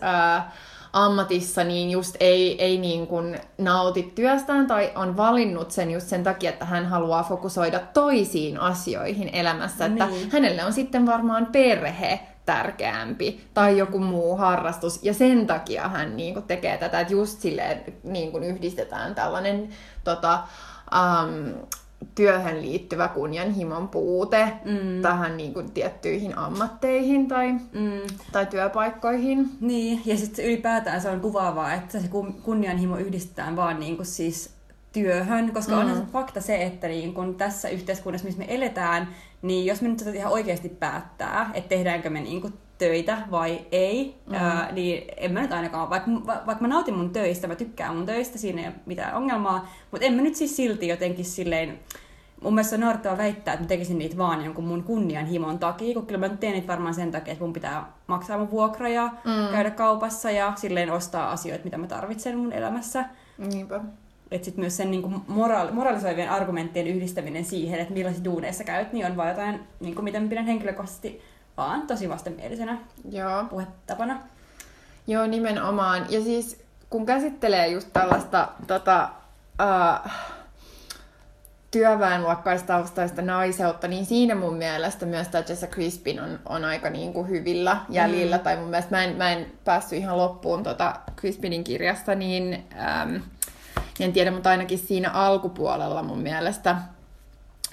[0.92, 6.24] ammatissa, niin just ei, ei niin kuin nauti työstään tai on valinnut sen just sen
[6.24, 9.88] takia, että hän haluaa fokusoida toisiin asioihin elämässä.
[9.88, 10.02] Niin.
[10.02, 15.02] Että hänelle on sitten varmaan perhe tärkeämpi tai joku muu harrastus.
[15.02, 19.68] Ja sen takia hän niin kuin tekee tätä, että just silleen niin kuin yhdistetään tällainen
[20.04, 20.38] tota,
[20.92, 21.66] um,
[22.14, 25.02] työhön liittyvä kunnianhimon puute mm.
[25.02, 28.00] tähän niin kuin, tiettyihin ammatteihin tai, mm.
[28.32, 29.50] tai työpaikkoihin.
[29.60, 32.08] Niin, ja sitten ylipäätään se on kuvaavaa, että se
[32.42, 34.50] kunnianhimo yhdistetään vaan niin kuin, siis
[34.92, 35.90] työhön, koska mm.
[35.90, 39.08] on se fakta se, että niin kun tässä yhteiskunnassa, missä me eletään,
[39.42, 44.14] niin jos me nyt ihan oikeasti päättää, että tehdäänkö me niin kun töitä vai ei,
[44.26, 44.34] mm.
[44.34, 48.06] ää, niin en mä nyt ainakaan, vaikka, vaikka mä nautin mun töistä, mä tykkään mun
[48.06, 51.78] töistä, siinä ei ole mitään ongelmaa, mutta en mä nyt siis silti jotenkin silleen,
[52.42, 56.06] mun mielestä on naurettava väittää, että mä tekisin niitä vaan jonkun mun kunnianhimon takia, kun
[56.06, 59.52] kyllä mä teen niitä varmaan sen takia, että mun pitää maksaa mun vuokra ja mm.
[59.52, 63.04] käydä kaupassa ja silleen ostaa asioita, mitä mä tarvitsen mun elämässä.
[63.38, 63.80] Niinpä.
[64.30, 69.06] Että sitten myös sen niinku moraali- moralisoivien argumenttien yhdistäminen siihen, että millaisissa duuneissa käyt, niin
[69.06, 71.20] on vaan jotain, niinku, mitä mä pidän henkilökohtaisesti
[71.58, 72.78] vaan tosi vastenmielisenä
[73.10, 73.44] Joo.
[73.44, 74.20] puhetapana.
[75.06, 76.06] Joo, nimenomaan.
[76.08, 79.08] Ja siis kun käsittelee just tällaista tota,
[79.62, 80.10] uh,
[81.70, 87.28] työväenluokkaistaustaista naiseutta, niin siinä mun mielestä myös tämä Jessa Crispin on, on aika niin kuin
[87.28, 88.36] hyvillä jäljillä.
[88.36, 88.42] Mm.
[88.42, 92.64] Tai mun mielestä mä en, mä en päässyt ihan loppuun tota Crispinin kirjasta, niin
[93.02, 93.20] äm,
[94.00, 96.76] en tiedä, mutta ainakin siinä alkupuolella mun mielestä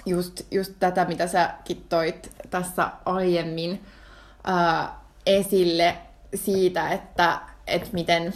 [0.06, 1.54] just, just tätä, mitä sä
[1.88, 3.84] toit tässä aiemmin
[4.44, 5.96] ää, esille
[6.34, 8.34] siitä, että et miten,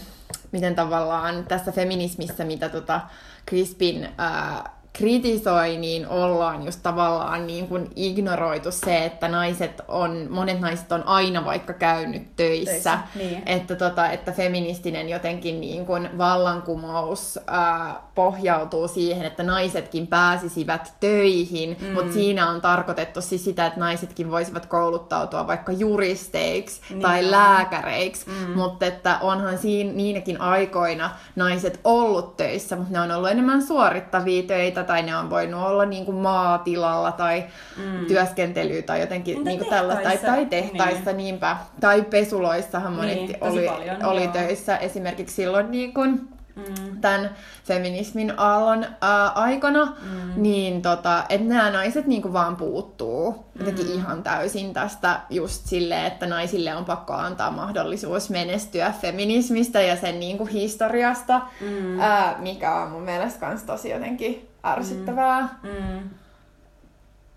[0.52, 3.00] miten tavallaan tässä feminismissä, mitä tota
[3.48, 10.60] Crispin ää, kritisoi, niin ollaan just tavallaan niin kuin ignoroitu se, että naiset on, monet
[10.60, 12.70] naiset on aina vaikka käynyt töissä.
[12.70, 13.42] töissä niin.
[13.46, 21.76] että, tota, että feministinen jotenkin niin kuin vallankumous ää, pohjautuu siihen, että naisetkin pääsisivät töihin,
[21.80, 21.92] mm.
[21.92, 28.26] mutta siinä on tarkoitettu siis sitä, että naisetkin voisivat kouluttautua vaikka juristeiksi niin tai lääkäreiksi,
[28.26, 28.50] mm.
[28.50, 34.42] mutta että onhan siinä niinäkin aikoina naiset ollut töissä, mutta ne on ollut enemmän suorittavia
[34.42, 37.44] töitä tai ne on voinut olla niin kuin maatilalla tai
[37.76, 38.06] mm.
[38.06, 41.16] työskentelyä tai jotenkin niin kuin tällaista, tai, tai tehtaissa niin.
[41.16, 41.56] niinpä.
[41.80, 47.00] Tai pesuloissahan monet niin, oli, paljon, oli töissä esimerkiksi silloin niin kuin, mm.
[47.00, 47.30] tämän
[47.64, 50.42] feminismin aallon ää, aikana, mm.
[50.42, 53.92] niin tota, että nämä naiset niinku vaan puuttuu jotenkin mm.
[53.92, 60.20] ihan täysin tästä just silleen, että naisille on pakko antaa mahdollisuus menestyä feminismistä ja sen
[60.20, 62.00] niinku historiasta, mm.
[62.00, 65.48] ää, mikä on mun mielestä kans tosi jotenkin ärsyttävää.
[65.62, 65.70] Mm.
[65.70, 66.10] Mm.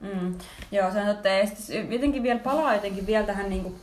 [0.04, 0.36] Mm.
[0.72, 1.30] Joo, se on totta.
[1.30, 1.46] Ja
[1.90, 3.76] jotenkin vielä palaa jotenkin vielä tähän niinku,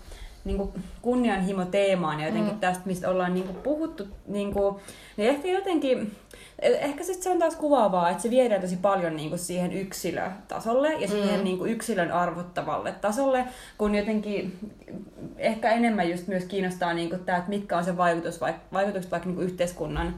[0.44, 2.60] niinku kunnianhimo-teemaan ja jotenkin mm.
[2.60, 4.08] tästä, mistä ollaan niinku puhuttu.
[4.26, 4.80] Niinku,
[5.16, 6.16] niin ehkä jotenkin,
[6.58, 11.08] ehkä sit se on taas kuvaavaa, että se viedään tosi paljon niinku siihen yksilötasolle ja
[11.08, 11.44] siihen mm.
[11.44, 13.44] niinku yksilön arvottavalle tasolle,
[13.78, 14.58] kun jotenkin
[15.36, 19.28] ehkä enemmän just myös kiinnostaa niinku tämä, että mitkä on se vaikutus, vaik- vaikutukset vaikka
[19.28, 20.14] niinku yhteiskunnan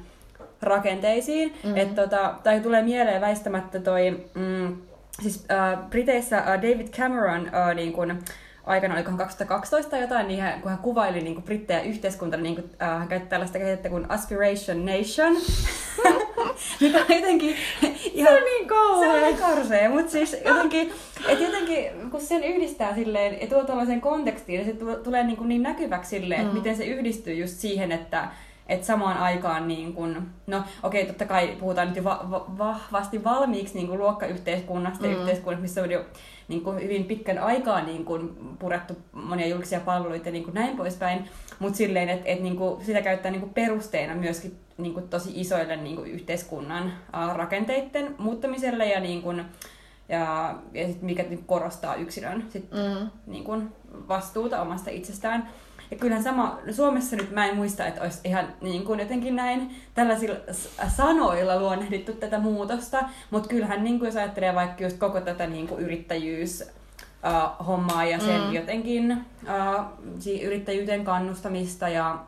[0.63, 1.55] rakenteisiin.
[1.65, 1.77] Mm.
[1.77, 4.77] Et tota, tai tulee mieleen väistämättä toi, mm,
[5.23, 8.19] siis äh, Briteissä äh, David Cameron äh, niin kun,
[8.65, 12.55] aikana, olikohan 2012 tai jotain, niin hän, kun hän kuvaili niin kuin brittejä yhteiskuntana, niin
[12.55, 15.37] kuin, äh, hän käytti tällaista käsitettä kuin Aspiration Nation,
[16.81, 17.57] mikä on jotenkin
[18.13, 19.21] ihan, se on niin kauhea.
[19.21, 20.93] Se on karsea, mutta siis jotenkin,
[21.29, 25.49] että jotenkin kun sen yhdistää silleen ja tuo tällaisen kontekstiin, niin se tulee niin, kuin
[25.49, 26.47] niin näkyväksi silleen, mm.
[26.47, 28.29] että miten se yhdistyy just siihen, että
[28.73, 32.47] että samaan aikaan, niin kun, no okei, okay, totta kai puhutaan nyt jo va- va-
[32.59, 35.13] vahvasti valmiiksi niin luokkayhteiskunnasta mm.
[35.13, 36.05] yhteiskunnasta, missä on jo
[36.49, 41.29] niin kuin hyvin pitkän aikaa niin kuin purettu monia julkisia palveluita ja niin näin poispäin,
[41.59, 45.77] mutta silleen, että et niin sitä käyttää niin kuin perusteena myöskin niin kuin tosi isoille
[45.77, 46.93] niin kuin yhteiskunnan
[47.35, 49.45] rakenteiden muuttamiselle ja, niin kuin,
[50.09, 53.11] ja, ja sit mikä niin korostaa yksilön sit, mm.
[53.27, 53.69] niin kuin
[54.09, 55.49] vastuuta omasta itsestään.
[55.93, 59.77] Ja kyllähän sama, Suomessa nyt mä en muista, että olisi ihan niin kuin jotenkin näin
[59.95, 60.37] tällaisilla
[60.89, 65.69] sanoilla luonnehdittu tätä muutosta, mutta kyllähän niin kuin jos ajattelee vaikka just koko tätä niin
[65.69, 68.53] kuin yrittäjyys, uh, hommaa ja sen mm.
[68.53, 69.85] jotenkin uh,
[70.43, 72.19] yrittäjyyteen kannustamista ja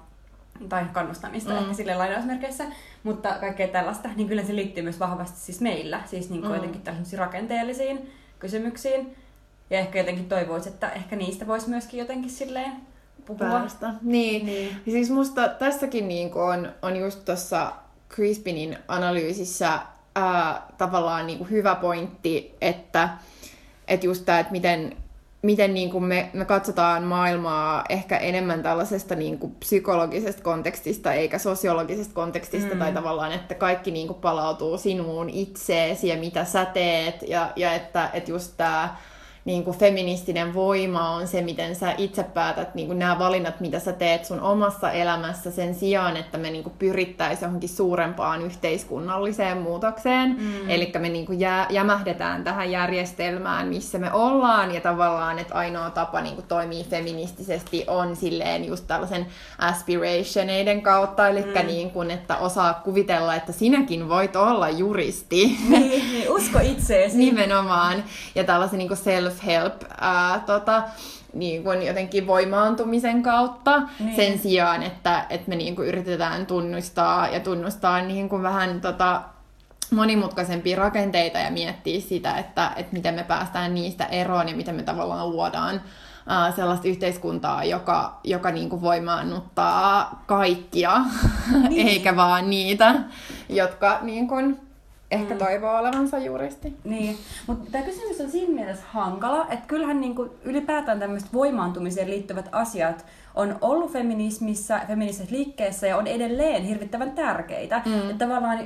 [0.68, 1.58] tai kannustamista mm.
[1.58, 2.64] ehkä sille lainausmerkeissä,
[3.02, 6.56] mutta kaikkea tällaista, niin kyllä se liittyy myös vahvasti siis meillä, siis niin kuin mm.
[6.56, 9.16] jotenkin tällaisiin rakenteellisiin kysymyksiin.
[9.70, 12.93] Ja ehkä jotenkin toivoisin, että ehkä niistä voisi myöskin jotenkin silleen.
[13.38, 13.94] Päästä.
[14.02, 14.46] Niin.
[14.46, 14.76] niin.
[14.86, 17.72] Ja siis musta tässäkin niin on, on just tuossa
[18.10, 19.78] Crispinin analyysissä
[20.14, 23.08] ää, tavallaan niin kuin hyvä pointti, että,
[23.88, 24.96] että just tämä, että miten,
[25.42, 31.38] miten niin kuin me, me katsotaan maailmaa ehkä enemmän tällaisesta niin kuin psykologisesta kontekstista eikä
[31.38, 32.78] sosiologisesta kontekstista, mm.
[32.78, 37.74] tai tavallaan, että kaikki niin kuin palautuu sinuun itseesi ja mitä sä teet, ja, ja
[37.74, 38.96] että, että just tämä
[39.44, 43.78] niin kuin feministinen voima on se, miten sä itse päätät niin kuin nämä valinnat, mitä
[43.78, 49.58] sä teet sun omassa elämässä sen sijaan, että me niin kuin pyrittäisiin johonkin suurempaan yhteiskunnalliseen
[49.58, 50.36] muutokseen.
[50.38, 50.70] Mm.
[50.70, 55.90] Eli me niin kuin jä, jämähdetään tähän järjestelmään, missä me ollaan, ja tavallaan, että ainoa
[55.90, 59.26] tapa niin kuin toimii feministisesti on silleen just tällaisen
[59.58, 61.66] aspirationeiden kautta, eli mm.
[61.66, 65.56] niin kuin, että osaa kuvitella, että sinäkin voit olla juristi.
[65.68, 67.18] Niin, niin usko itseesi.
[67.24, 68.04] Nimenomaan.
[68.34, 70.82] Ja tällaisen niin kuin self self-help ää, tota,
[71.34, 74.16] niin kuin jotenkin voimaantumisen kautta niin.
[74.16, 79.22] sen sijaan, että, että me niin kuin yritetään tunnustaa ja tunnustaa niin kuin vähän tota,
[79.90, 84.82] monimutkaisempia rakenteita ja miettiä sitä, että, että miten me päästään niistä eroon ja miten me
[84.82, 91.00] tavallaan luodaan uh, sellaista yhteiskuntaa, joka, joka niin kuin voimaannuttaa kaikkia,
[91.68, 91.88] niin.
[91.88, 92.94] eikä vaan niitä,
[93.48, 94.60] jotka niin kuin,
[95.10, 95.38] ehkä mm.
[95.38, 96.76] toivoo olevansa juristi.
[96.84, 102.48] Niin, mutta tämä kysymys on siinä mielessä hankala, että kyllähän niinku ylipäätään tämmöiset voimaantumiseen liittyvät
[102.52, 107.82] asiat on ollut feminismissä, feministisessä liikkeessä ja on edelleen hirvittävän tärkeitä.
[107.84, 108.10] Mm.
[108.10, 108.58] Että tavallaan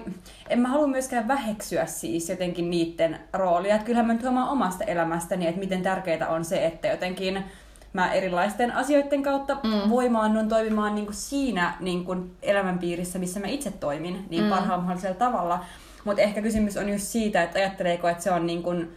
[0.49, 3.75] en mä halua myöskään väheksyä siis jotenkin niiden roolia.
[3.75, 7.45] Että kyllähän mä nyt huomaan omasta elämästäni, että miten tärkeää on se, että jotenkin
[7.93, 9.91] mä erilaisten asioiden kautta mm.
[9.91, 14.51] voimaannun toimimaan niin kuin siinä niin kuin elämänpiirissä, missä mä itse toimin niin mm.
[14.51, 15.65] parhaalla mahdollisella tavalla.
[16.05, 18.95] Mutta ehkä kysymys on just siitä, että ajatteleeko, että se on niin kuin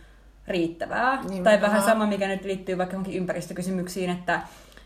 [0.48, 1.24] riittävää.
[1.30, 4.42] Niin, tai vähän sama, mikä nyt liittyy vaikka johonkin ympäristökysymyksiin, että,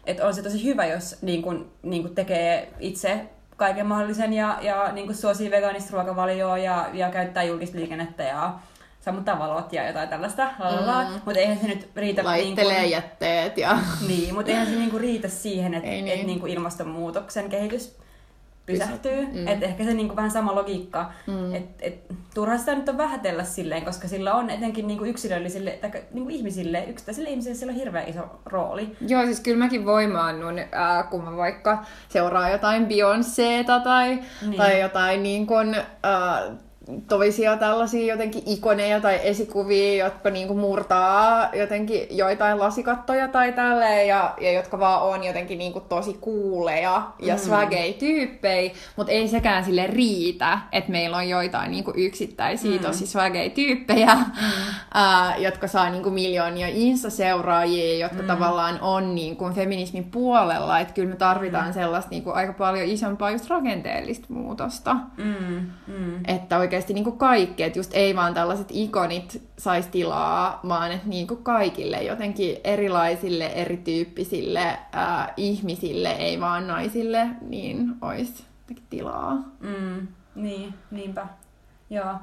[0.05, 3.21] että on se tosi hyvä, jos niin kuin, niin kuin tekee itse
[3.57, 8.53] kaiken mahdollisen ja, ja niin kuin suosii vegaanista ruokavalioa ja, ja käyttää julkista liikennettä ja
[9.01, 11.21] sammuttaa valot ja jotain tällaista, mm.
[11.25, 12.23] mutta eihän se nyt riitä...
[12.23, 13.77] Laittelee niin kuin, jätteet ja...
[14.07, 16.07] Niin, mutta eihän se niin kuin riitä siihen, että niin.
[16.07, 17.97] et, niin kuin ilmastonmuutoksen kehitys
[18.65, 19.25] pysähtyy.
[19.25, 19.47] Mm.
[19.47, 21.55] Että ehkä se niinku vähän sama logiikka, mm.
[21.55, 25.91] että et, turha sitä nyt on vähätellä silleen, koska sillä on etenkin niinku yksilöllisille, tai
[26.11, 28.95] niinku ihmisille, yksittäisille ihmisille sillä on hirveän iso rooli.
[29.07, 34.57] Joo, siis kyllä mäkin voimaannun, äh, kun mä vaikka seuraan jotain Beyoncéta tai, niin.
[34.57, 36.57] tai jotain niin kun, äh,
[37.07, 44.33] toisia tällaisia jotenkin ikoneja tai esikuvia, jotka niinku murtaa jotenkin joitain lasikattoja tai tälleen, ja,
[44.41, 47.39] ja jotka vaan on jotenkin niinku tosi kuuleja ja mm.
[47.39, 52.85] swagei-tyyppejä, mutta ei sekään sille riitä, että meillä on joitain niinku yksittäisiä mm.
[52.85, 54.21] tosi swagei-tyyppejä, mm.
[55.01, 58.27] äh, jotka saa niinku miljoonia insta-seuraajia, jotka mm.
[58.27, 61.73] tavallaan on niinku feminismin puolella, että kyllä me tarvitaan mm.
[61.73, 64.95] sellaista niinku aika paljon isompaa just rakenteellista muutosta.
[65.17, 65.71] Mm.
[65.87, 66.19] Mm.
[66.27, 70.91] Että oikein oikeasti niin kuin kaikki, että just ei vaan tällaiset ikonit saisi tilaa, vaan
[70.91, 78.43] että niin kuin kaikille jotenkin erilaisille, erityyppisille ää, ihmisille, ei vaan naisille, niin olisi
[78.89, 79.33] tilaa.
[79.59, 81.27] Mm, niin, niinpä.
[81.89, 82.15] Joo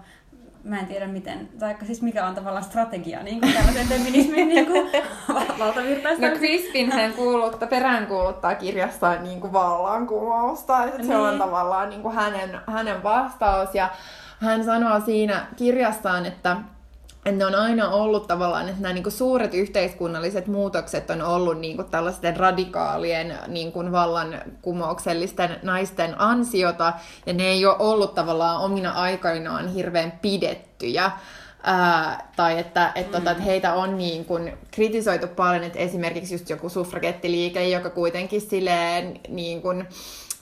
[0.65, 4.67] mä en tiedä miten, tai siis mikä on tavallaan strategia niin kuin tällaisen feminismin niin
[4.67, 4.91] kuin,
[5.59, 6.29] valtavirtaista.
[6.29, 11.07] No Crispin hän kuuluttaa, peräänkuuluttaa kirjassaan niin kuin vallankumousta, että niin.
[11.07, 11.39] se on niin.
[11.39, 13.91] tavallaan niin kuin hänen, hänen vastaus, ja
[14.43, 16.57] hän sanoo siinä kirjassaan, että
[17.27, 21.59] että ne on aina ollut tavallaan, että nämä niin kuin suuret yhteiskunnalliset muutokset on ollut
[21.59, 26.93] niin kuin tällaisten radikaalien niin kuin vallankumouksellisten naisten ansiota,
[27.27, 31.11] ja ne ei ole ollut tavallaan omina aikoinaan hirveän pidettyjä.
[31.63, 36.51] Ää, tai että, et, tota, että heitä on niin kuin kritisoitu paljon, että esimerkiksi just
[36.51, 39.89] joku suffragettiliike, joka kuitenkin silleen niin kuin,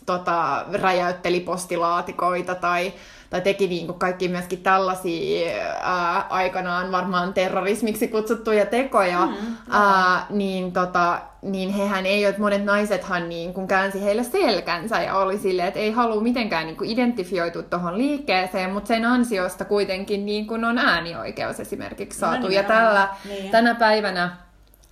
[0.07, 2.93] tota, räjäytteli postilaatikoita tai
[3.31, 5.51] tai teki niin kuin kaikki myöskin tällaisia
[5.81, 12.65] ää, aikanaan varmaan terrorismiksi kutsuttuja tekoja, mm, ää, niin, tota, niin hehän ei ole, monet
[12.65, 16.91] naisethan niin kuin käänsi heille selkänsä ja oli silleen, että ei halua mitenkään niin kuin
[16.91, 22.43] identifioitua tuohon liikkeeseen, mutta sen ansiosta kuitenkin niin kuin on äänioikeus esimerkiksi saatu.
[22.43, 23.51] No, ja tällä, niin.
[23.51, 24.37] tänä päivänä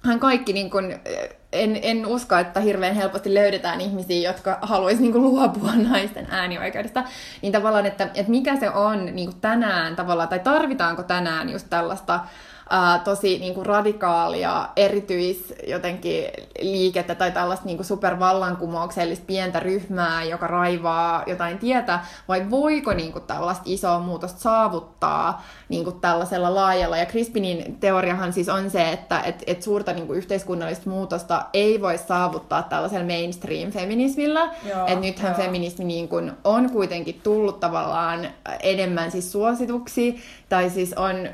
[0.05, 1.01] hän kaikki niin kuin,
[1.53, 7.05] en, en usko, että hirveän helposti löydetään ihmisiä, jotka haluaisi niin luopua naisten äänioikeudesta.
[7.43, 12.21] Niin tavallaan, että, että mikä se on niin tänään tavallaan, tai tarvitaanko tänään just tällaista
[12.71, 16.25] ää, tosi niin kuin radikaalia erityis jotenkin
[16.61, 23.13] liikettä tai tällaista niin kuin supervallankumouksellista pientä ryhmää, joka raivaa jotain tietä, vai voiko niin
[23.13, 26.97] kuin tällaista isoa muutosta saavuttaa niin kuin tällaisella laajalla.
[26.97, 31.81] Ja Crispinin teoriahan siis on se, että et, et suurta niin kuin yhteiskunnallista muutosta ei
[31.81, 34.51] voi saavuttaa tällaisella mainstream-feminismillä.
[34.87, 35.47] Että nythän joo.
[35.47, 38.29] feminismi niin kuin on kuitenkin tullut tavallaan
[38.63, 41.29] enemmän siis suosituksi, tai siis on,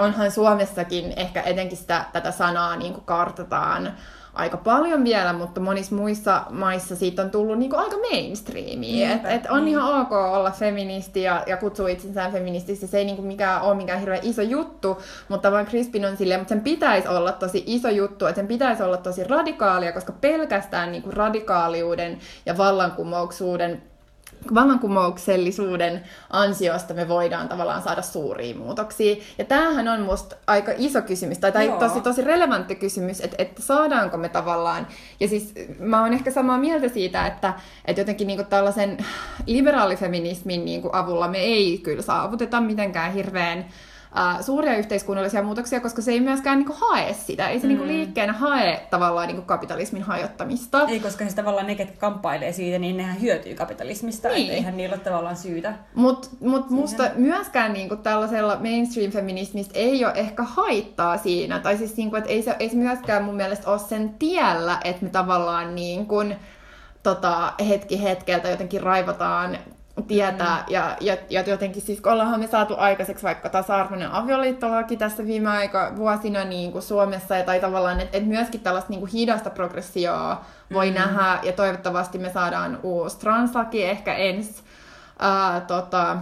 [0.00, 3.94] onhan Suomessakin ehkä etenkin sitä, tätä sanaa niin kuin kartataan
[4.34, 9.12] aika paljon vielä, mutta monissa muissa maissa siitä on tullut niinku aika mainstreamia.
[9.12, 9.68] Et, et on niin.
[9.68, 12.86] ihan ok olla feministi ja, ja kutsua itsensä feministiksi.
[12.86, 16.54] Se ei niinku mikään ole mikään hirveän iso juttu, mutta vaan Crispin on silleen, mutta
[16.54, 21.10] sen pitäisi olla tosi iso juttu, että sen pitäisi olla tosi radikaalia, koska pelkästään niinku
[21.10, 23.82] radikaaliuden ja vallankumouksuuden
[24.54, 29.16] vallankumouksellisuuden ansiosta me voidaan tavallaan saada suuria muutoksia.
[29.38, 33.62] Ja tämähän on musta aika iso kysymys, tai, tai tosi, tosi relevantti kysymys, että, että
[33.62, 34.86] saadaanko me tavallaan,
[35.20, 38.98] ja siis mä oon ehkä samaa mieltä siitä, että, että jotenkin niinku tällaisen
[39.46, 43.64] liberaalifeminismin niinku avulla me ei kyllä saavuteta mitenkään hirveän
[44.18, 47.48] äh, suuria yhteiskunnallisia muutoksia, koska se ei myöskään niinku hae sitä.
[47.48, 47.88] Ei se niinku mm.
[47.88, 50.86] niinku liikkeenä hae tavallaan niinku kapitalismin hajottamista.
[50.88, 54.28] Ei, koska se tavallaan ne, ketkä kamppailee siitä, niin nehän hyötyy kapitalismista.
[54.28, 54.40] Niin.
[54.40, 55.74] Että eihän niillä ole tavallaan syytä.
[55.94, 61.58] Mutta mut musta myöskään niinku tällaisella mainstream-feminismistä ei ole ehkä haittaa siinä.
[61.58, 65.04] Tai siis niinku, että ei se, ei se myöskään mun mielestä ole sen tiellä, että
[65.04, 66.36] me tavallaan niin kuin,
[67.04, 69.58] tota, hetki hetkeltä jotenkin raivataan
[70.02, 70.56] tietää.
[70.56, 70.74] Mm.
[70.74, 75.50] Ja, ja, ja jotenkin siis, kun ollaanhan me saatu aikaiseksi vaikka tasa-arvoinen avioliittolaki tässä viime
[75.50, 79.50] aika vuosina niin kuin Suomessa, ja tai tavallaan, että et myöskin tällaista niin kuin hidasta
[79.50, 80.94] progressioa voi mm.
[80.94, 84.62] nähdä, ja toivottavasti me saadaan uusi translaki ehkä ensi
[85.18, 86.16] ää, tota,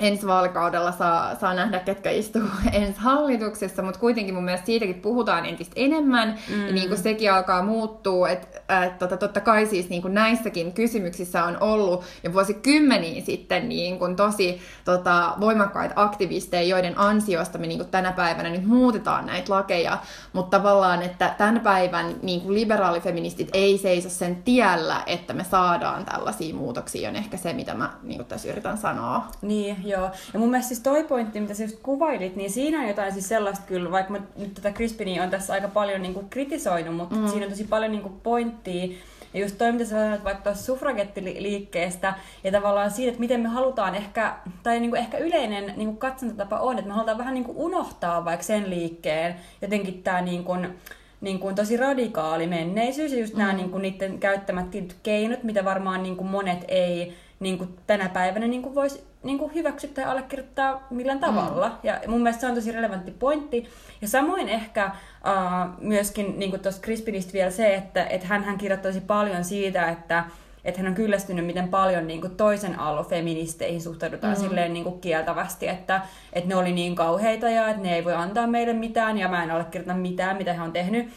[0.00, 2.42] ensi vaalikaudella saa, saa nähdä, ketkä istuu
[2.72, 6.66] ensi hallituksessa, mutta kuitenkin mun mielestä siitäkin puhutaan entistä enemmän, mm.
[6.66, 10.72] ja niin kuin sekin alkaa muuttua, että et, tota, totta kai siis niin kuin näissäkin
[10.72, 17.66] kysymyksissä on ollut jo vuosikymmeniä sitten niin kuin tosi tota, voimakkaita aktivisteja, joiden ansiosta me
[17.66, 19.98] niin kuin tänä päivänä nyt muutetaan näitä lakeja,
[20.32, 26.04] mutta tavallaan, että tämän päivän niin kuin liberaalifeministit ei seiso sen tiellä, että me saadaan
[26.04, 29.26] tällaisia muutoksia, on ehkä se, mitä mä niin kuin tässä yritän sanoa.
[29.42, 32.88] Niin, Joo, ja mun mielestä siis toi pointti, mitä sä just kuvailit, niin siinä on
[32.88, 36.28] jotain siis sellaista kyllä, vaikka mä nyt tätä Crispinia on tässä aika paljon niin kuin
[36.30, 37.28] kritisoinut, mutta mm.
[37.28, 38.88] siinä on tosi paljon niin kuin pointtia,
[39.34, 42.14] ja just toi, mitä sä sanoit vaikka tuossa suffragettiliikkeestä
[42.44, 45.96] ja tavallaan siitä, että miten me halutaan ehkä, tai niin kuin ehkä yleinen niin kuin
[45.96, 50.44] katsontatapa on, että me halutaan vähän niin kuin unohtaa vaikka sen liikkeen, jotenkin tämä niin
[50.44, 50.78] kuin,
[51.20, 53.38] niin kuin tosi radikaali menneisyys ja just mm.
[53.38, 54.66] nämä niin kuin niiden käyttämät
[55.02, 59.38] keinot, mitä varmaan niin kuin monet ei niin kuin tänä päivänä niin kuin voisi niin
[59.38, 61.68] kuin hyväksyä tai allekirjoittaa millään tavalla.
[61.68, 61.74] Mm.
[61.82, 63.68] Ja mun mielestä se on tosi relevantti pointti.
[64.00, 69.00] Ja samoin ehkä uh, myöskin niin tuossa Crispinistä vielä se, että et hän, hän kirjoittaisi
[69.00, 70.24] paljon siitä, että
[70.64, 74.40] että hän on kyllästynyt, miten paljon niin kuin toisen aallon feministeihin suhtaudutaan mm.
[74.40, 76.00] silleen niin kuin kieltävästi, että,
[76.32, 79.44] että ne oli niin kauheita ja että ne ei voi antaa meille mitään ja mä
[79.44, 81.08] en allekirjoita mitään, mitä he on tehnyt.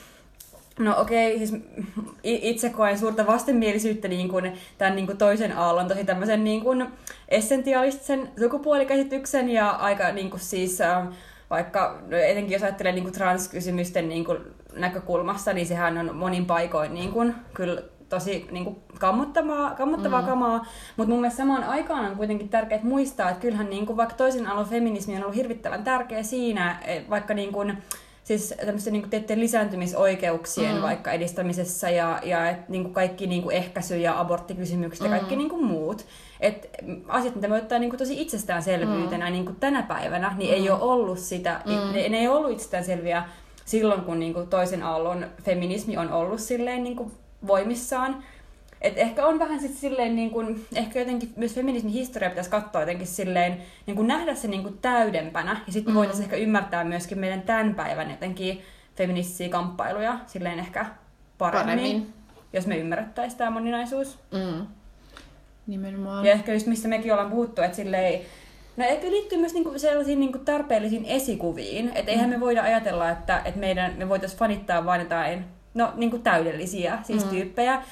[0.81, 1.63] No okei, okay, siis
[2.23, 6.87] itse koen suurta vastenmielisyyttä niin kuin, tämän niin kuin toisen aallon, tosi tämmöisen niin kuin
[7.29, 11.07] essentialistisen sukupuolikäsityksen ja aika niin kuin siis, äh,
[11.49, 14.37] vaikka no etenkin jos ajattelee niin kuin transkysymysten niin kuin
[14.73, 20.27] näkökulmasta, niin sehän on monin paikoin niin kuin, kyllä tosi niin kuin kammottavaa, kammottavaa mm.
[20.27, 20.65] kamaa,
[20.97, 24.47] mutta mun mielestä samaan aikaan on kuitenkin tärkeää muistaa, että kyllähän niin kuin, vaikka toisen
[24.47, 26.79] aallon feminismi on ollut hirvittävän tärkeä siinä,
[27.09, 27.77] vaikka niin kuin,
[28.23, 30.81] siis tämmöisten niin tiettyjen lisääntymisoikeuksien mm.
[30.81, 35.13] vaikka edistämisessä ja, ja et, niin kuin kaikki niin kuin ehkäisy- ja aborttikysymykset mm.
[35.13, 36.05] ja kaikki niin kuin muut.
[36.39, 36.69] Et
[37.07, 39.31] asiat, mitä me ottaa niin kuin tosi itsestäänselvyytenä mm.
[39.31, 40.55] niin kuin tänä päivänä, niin mm.
[40.55, 41.93] ei ole ollut sitä, mm.
[41.93, 43.23] ne, ne ei ollut itsestäänselviä
[43.65, 47.11] silloin, kun niin kuin toisen aallon feminismi on ollut silleen niin kuin
[47.47, 48.23] voimissaan.
[48.81, 52.81] Et ehkä on vähän sit silleen, niin kun, ehkä jotenkin myös feminismin historia pitäisi katsoa
[52.81, 55.97] jotenkin silleen, niin kun nähdä se niin kun täydempänä, ja sitten mm.
[55.97, 58.61] voitaisiin ehkä ymmärtää myöskin meidän tämän päivän jotenkin
[58.95, 60.85] feministisiä kamppailuja silleen ehkä
[61.37, 62.13] paremmin, paremmin.
[62.53, 64.19] jos me ymmärrettäisiin tämä moninaisuus.
[64.31, 64.67] Mm.
[65.67, 66.25] Nimenomaan.
[66.25, 68.21] Ja ehkä just mistä mekin ollaan puhuttu, että silleen,
[68.77, 71.91] No ehkä liittyy myös niinku sellaisiin niinku tarpeellisiin esikuviin.
[71.95, 72.35] Että eihän mm.
[72.35, 77.23] me voida ajatella, että, että meidän, me voitaisiin fanittaa vain jotain no, niinku täydellisiä siis
[77.25, 77.29] mm.
[77.29, 77.83] tyyppejä.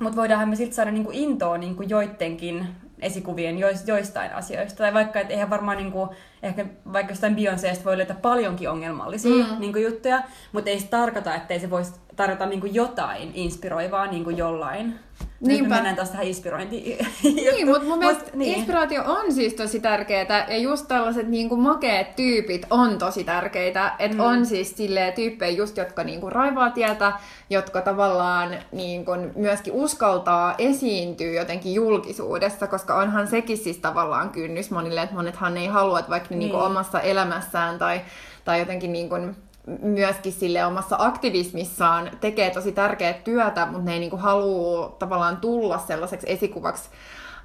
[0.00, 2.66] Mutta voidaanhan me silti saada niinku intoa niinku joidenkin
[3.00, 4.78] esikuvien joistain asioista.
[4.78, 6.08] Tai vaikka, että eihän varmaan niinku,
[6.42, 9.60] ehkä vaikka jostain Beyoncésta voi löytää paljonkin ongelmallisia mm.
[9.60, 10.22] niinku juttuja,
[10.52, 14.98] mutta ei se tarkoita, ettei se voisi tarjota niinku jotain inspiroivaa niinku jollain
[15.46, 15.62] Niinpä.
[15.62, 17.06] Nyt mennään taas tähän inspirointiin.
[17.22, 18.54] Niin, mutta mun mielestä Mut, niin.
[18.54, 23.92] inspiraatio on siis tosi tärkeää ja just tällaiset niin kuin makeet tyypit on tosi tärkeitä.
[23.98, 24.24] Että mm.
[24.24, 27.12] on siis silleen tyyppejä just, jotka niin kuin raivaa tietä,
[27.50, 34.70] jotka tavallaan niin kuin myöskin uskaltaa esiintyä jotenkin julkisuudessa, koska onhan sekin siis tavallaan kynnys
[34.70, 36.38] monille, että monethan ei halua, että vaikka niin.
[36.38, 38.00] Niin kuin omassa elämässään tai,
[38.44, 39.36] tai jotenkin niin kuin
[39.82, 45.78] myöskin sille omassa aktivismissaan tekee tosi tärkeää työtä, mutta ne ei niinku halua tavallaan tulla
[45.78, 46.88] sellaiseksi esikuvaksi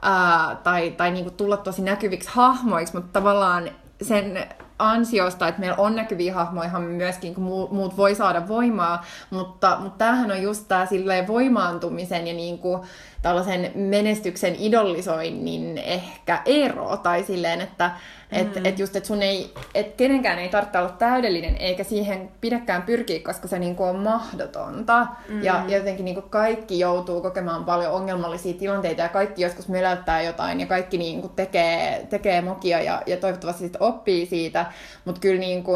[0.02, 3.70] ää, tai, tai niinku tulla tosi näkyviksi hahmoiksi, mutta tavallaan
[4.02, 4.48] sen
[4.80, 10.32] ansiosta, että meillä on näkyviä hahmoja, myöskin kun muut voi saada voimaa, mutta, mutta tämähän
[10.32, 10.88] on just tämä
[11.28, 12.82] voimaantumisen ja niin kuin
[13.22, 17.92] tällaisen menestyksen idollisoinnin ehkä ero, tai silleen, että
[18.32, 18.66] et, mm.
[18.66, 23.20] et just, että sun ei, et kenenkään ei tarvitse olla täydellinen, eikä siihen pidäkään pyrkiä,
[23.20, 25.08] koska se niinku on mahdotonta.
[25.30, 25.44] Mm.
[25.44, 30.66] Ja jotenkin niinku kaikki joutuu kokemaan paljon ongelmallisia tilanteita, ja kaikki joskus möläyttää jotain, ja
[30.66, 34.66] kaikki niinku tekee, tekee mokia, ja, ja toivottavasti sit oppii siitä.
[35.06, 35.72] Mutta kyllä niinku,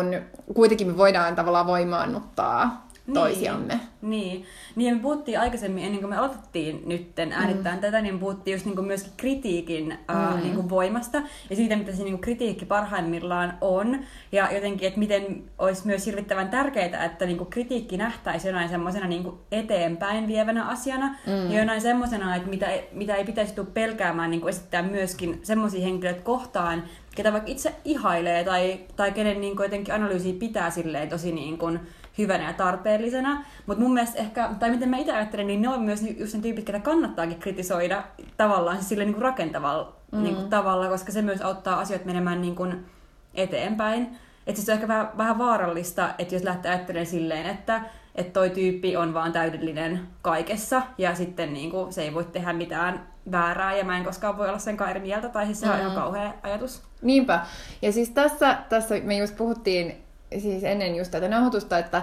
[0.53, 2.82] kuitenkin me voidaan tavallaan voimaannuttaa
[3.13, 3.79] toisiamme.
[4.01, 4.45] Niin.
[4.75, 7.81] niin, ja me puhuttiin aikaisemmin, ennen kuin me aloitettiin nytten äänittämään mm.
[7.81, 10.15] tätä, niin me puhuttiin just niin kuin myöskin kritiikin mm.
[10.15, 13.99] äh, niin kuin voimasta ja siitä, mitä se niin kuin kritiikki parhaimmillaan on.
[14.31, 19.07] Ja jotenkin, että miten olisi myös hirvittävän tärkeää, että niin kuin kritiikki nähtäisi jonain semmoisena
[19.07, 21.51] niin kuin eteenpäin vievänä asiana mm.
[21.51, 25.83] ja jonain semmoisena, että mitä, mitä ei pitäisi tule pelkäämään niin kuin esittää myöskin semmoisia
[25.83, 26.83] henkilöitä kohtaan,
[27.15, 31.57] ketä vaikka itse ihailee tai, tai kenen niin kuin jotenkin analyysiä pitää silleen tosi niin
[31.57, 31.79] kuin,
[32.17, 33.45] hyvänä ja tarpeellisena.
[33.65, 36.41] Mutta mun mielestä ehkä, tai miten mä itse ajattelen, niin ne on myös just ne
[36.41, 38.03] tyypit, ketä kannattaakin kritisoida
[38.37, 40.23] tavallaan siis sille niin kuin rakentavalla mm.
[40.23, 42.85] niin kuin tavalla, koska se myös auttaa asioita menemään niin kuin
[43.33, 44.17] eteenpäin.
[44.47, 47.81] Että siis se on ehkä vähän, vähän vaarallista, että jos lähtee ajattelemaan silleen, että
[48.15, 52.53] että toi tyyppi on vaan täydellinen kaikessa ja sitten niin kuin, se ei voi tehdä
[52.53, 55.75] mitään väärää ja mä en koskaan voi olla sen eri mieltä tai siis se on
[55.75, 55.81] mm.
[55.81, 56.83] ihan kauhea ajatus.
[57.01, 57.45] Niinpä.
[57.81, 60.02] Ja siis tässä, tässä me just puhuttiin
[60.39, 62.01] siis ennen just tätä nauhoitusta, että,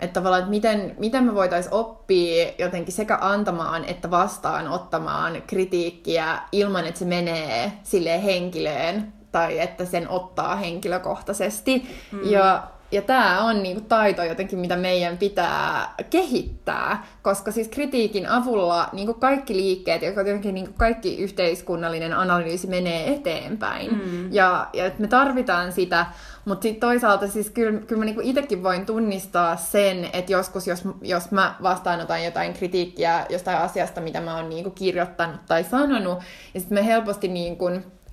[0.00, 6.86] että tavallaan, että miten, miten me voitaisiin oppia jotenkin sekä antamaan että vastaanottamaan kritiikkiä ilman,
[6.86, 11.86] että se menee sille henkilöön tai että sen ottaa henkilökohtaisesti.
[12.12, 12.30] Mm.
[12.30, 12.62] Ja
[12.92, 19.14] ja tämä on niinku taito jotenkin, mitä meidän pitää kehittää, koska siis kritiikin avulla niinku
[19.14, 23.90] kaikki liikkeet ja jotenkin niinku kaikki yhteiskunnallinen analyysi menee eteenpäin.
[23.90, 24.32] Mm.
[24.32, 26.06] Ja, ja me tarvitaan sitä,
[26.44, 30.82] mutta sitten toisaalta siis kyllä, kyllä mä niinku itsekin voin tunnistaa sen, että joskus jos,
[31.02, 36.18] jos mä vastaanotan jotain kritiikkiä jostain asiasta, mitä mä oon niinku kirjoittanut tai sanonut,
[36.54, 37.70] ja sitten me helposti niinku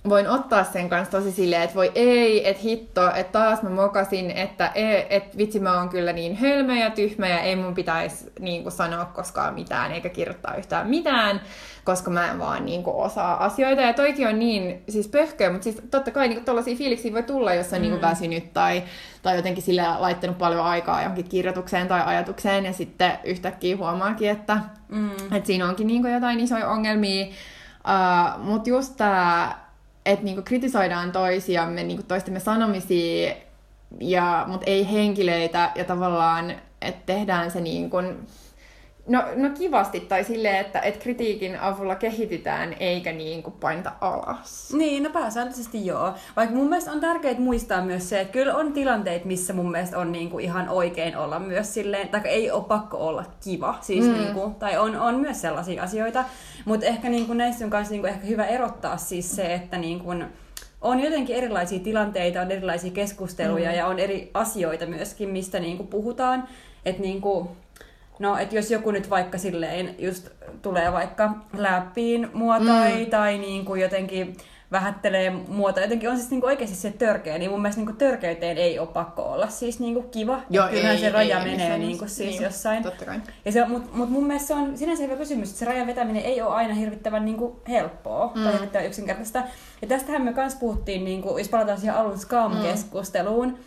[0.10, 4.32] voin ottaa sen kanssa tosi silleen, että voi ei, että hitto, että taas mä mokasin,
[4.32, 8.32] että e, et vitsi mä oon kyllä niin hölmö ja tyhmä ja ei mun pitäisi
[8.40, 11.42] niin kuin, sanoa koskaan mitään eikä kirjoittaa yhtään mitään,
[11.84, 13.82] koska mä en vaan niin kuin, osaa asioita.
[13.82, 17.54] Ja toikin on niin siis pöhköä, mutta siis totta kai niin tollaisia fiiliksiä voi tulla,
[17.54, 17.82] jos on mm.
[17.82, 18.84] niin kuin, väsynyt tai,
[19.22, 24.58] tai jotenkin sille laittanut paljon aikaa johonkin kirjoitukseen tai ajatukseen ja sitten yhtäkkiä huomaakin, että,
[24.90, 25.12] mm.
[25.12, 27.26] että siinä onkin niin kuin, jotain isoja ongelmia.
[27.26, 29.67] Uh, mutta just tämä
[30.08, 33.36] että niinku kritisoidaan toisiamme, niinku toistemme sanomisia,
[34.00, 36.52] ja, mutta ei henkilöitä, ja tavallaan,
[36.82, 38.28] että tehdään se niin kuin,
[39.08, 44.74] No, no kivasti, tai silleen, että, että kritiikin avulla kehitytään, eikä niin kuin painta alas.
[44.74, 46.14] Niin, no pääsääntöisesti joo.
[46.36, 49.98] Vaikka mun mielestä on tärkeää muistaa myös se, että kyllä on tilanteita, missä mun mielestä
[49.98, 54.06] on niin kuin ihan oikein olla myös silleen, tai ei ole pakko olla kiva, siis
[54.06, 54.14] mm.
[54.14, 56.26] niin kuin, tai on, on myös sellaisia asioita.
[56.66, 59.78] Mutta ehkä niin kuin näissä on myös niin kuin ehkä hyvä erottaa siis se, että
[59.78, 60.26] niin kuin,
[60.82, 63.78] on jotenkin erilaisia tilanteita, on erilaisia keskusteluja Mm.
[63.78, 66.48] ja on eri asioita myöskin, mistä niinku puhutaan.
[66.86, 67.58] Että niinku,
[68.20, 70.30] no, et jos joku nyt vaikka silleen just
[70.62, 73.10] tulee vaikka läppiin mua tai, Mm.
[73.10, 74.38] tai niinku jotenkin
[74.72, 78.80] vähättelee muuta, jotenkin on siis niinku oikeasti se törkeä, niin mun mielestä niinku törkeyteen ei
[78.80, 80.40] ole pakko olla siis niinku kiva.
[80.50, 82.84] Joo, kyllähän ei, se raja ei menee missään niinku siis Niin, jossain.
[82.84, 83.20] Totta kai.
[83.46, 86.24] Ja se, mut, mut mun mielestä se on sinänsä hyvä kysymys, että se rajan vetäminen
[86.24, 88.44] ei ole aina hirvittävän niinku helppoa mm.
[88.44, 89.44] tai hirvittävän yksinkertaista.
[89.82, 93.58] Ja tästähän me kans puhuttiin, niinku, jos palataan siihen alun Scam-keskusteluun,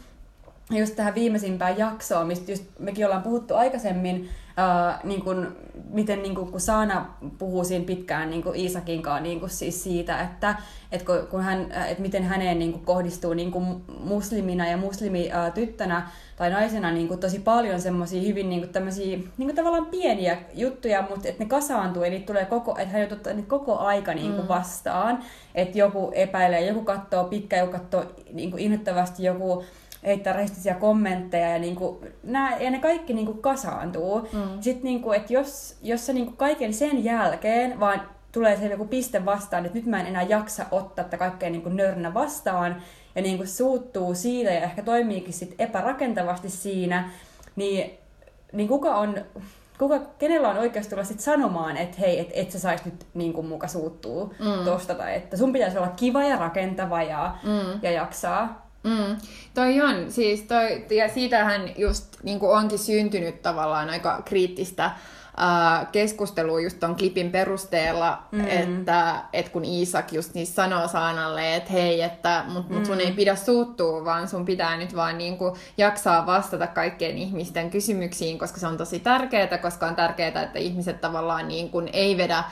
[0.79, 5.57] just tähän viimeisimpään jaksoon, mistä just mekin ollaan puhuttu aikaisemmin, ää, niin kun,
[5.91, 7.07] miten niin kun, kun Saana
[7.39, 10.55] puhuu siinä pitkään niin kun Iisakin kanssa niin kun siis siitä, että
[10.93, 16.09] et kun, kun hän, että miten häneen niin kun kohdistuu niin kun muslimina ja muslimityttönä
[16.37, 21.05] tai naisena niin kun tosi paljon semmoisia hyvin niin kun tämmöisiä, niin tavallaan pieniä juttuja,
[21.11, 24.14] mutta että ne kasaantuu ja niitä tulee koko, että hän joutuu ottaa niitä koko aika
[24.14, 25.18] niin kun vastaan,
[25.55, 29.64] että joku epäilee, joku katsoo pitkään, joku katsoo niin kun innoittavasti, joku
[30.07, 34.20] heittää rehellisiä kommentteja ja, niinku, nää, ja ne kaikki niinku kasaantuu.
[34.20, 34.61] Mm.
[34.61, 39.24] Sitten niinku, että jos, jos sä niinku kaiken sen jälkeen vaan tulee se joku piste
[39.24, 42.82] vastaan, että nyt mä en enää jaksa ottaa tätä kaikkea niinku nörnä vastaan
[43.14, 47.11] ja niinku suuttuu siitä ja ehkä toimiikin sit epärakentavasti siinä,
[47.57, 47.90] niin,
[48.53, 49.24] niin kuka on,
[49.78, 53.32] kuka, kenellä on oikeus tulla sit sanomaan, että hei, et, et sä sais nyt niin
[53.32, 54.64] kuin muka suuttuu mm.
[54.64, 57.80] tosta, tai että sun pitäisi olla kiva ja rakentava ja, mm.
[57.82, 58.70] ja jaksaa.
[58.85, 59.16] Mm.
[59.55, 64.91] Toi on, siis toi, ja siitähän just niin onkin syntynyt tavallaan aika kriittistä
[65.93, 68.49] keskustelua just ton klipin perusteella, mm.
[68.49, 73.12] että et kun Iisak just niin sanoo Saanalle, että hei, että mut, mut sun ei
[73.12, 78.66] pidä suuttua, vaan sun pitää nyt vaan niinku jaksaa vastata kaikkien ihmisten kysymyksiin, koska se
[78.66, 82.45] on tosi tärkeää, koska on tärkeää, että ihmiset tavallaan niin kuin ei vedä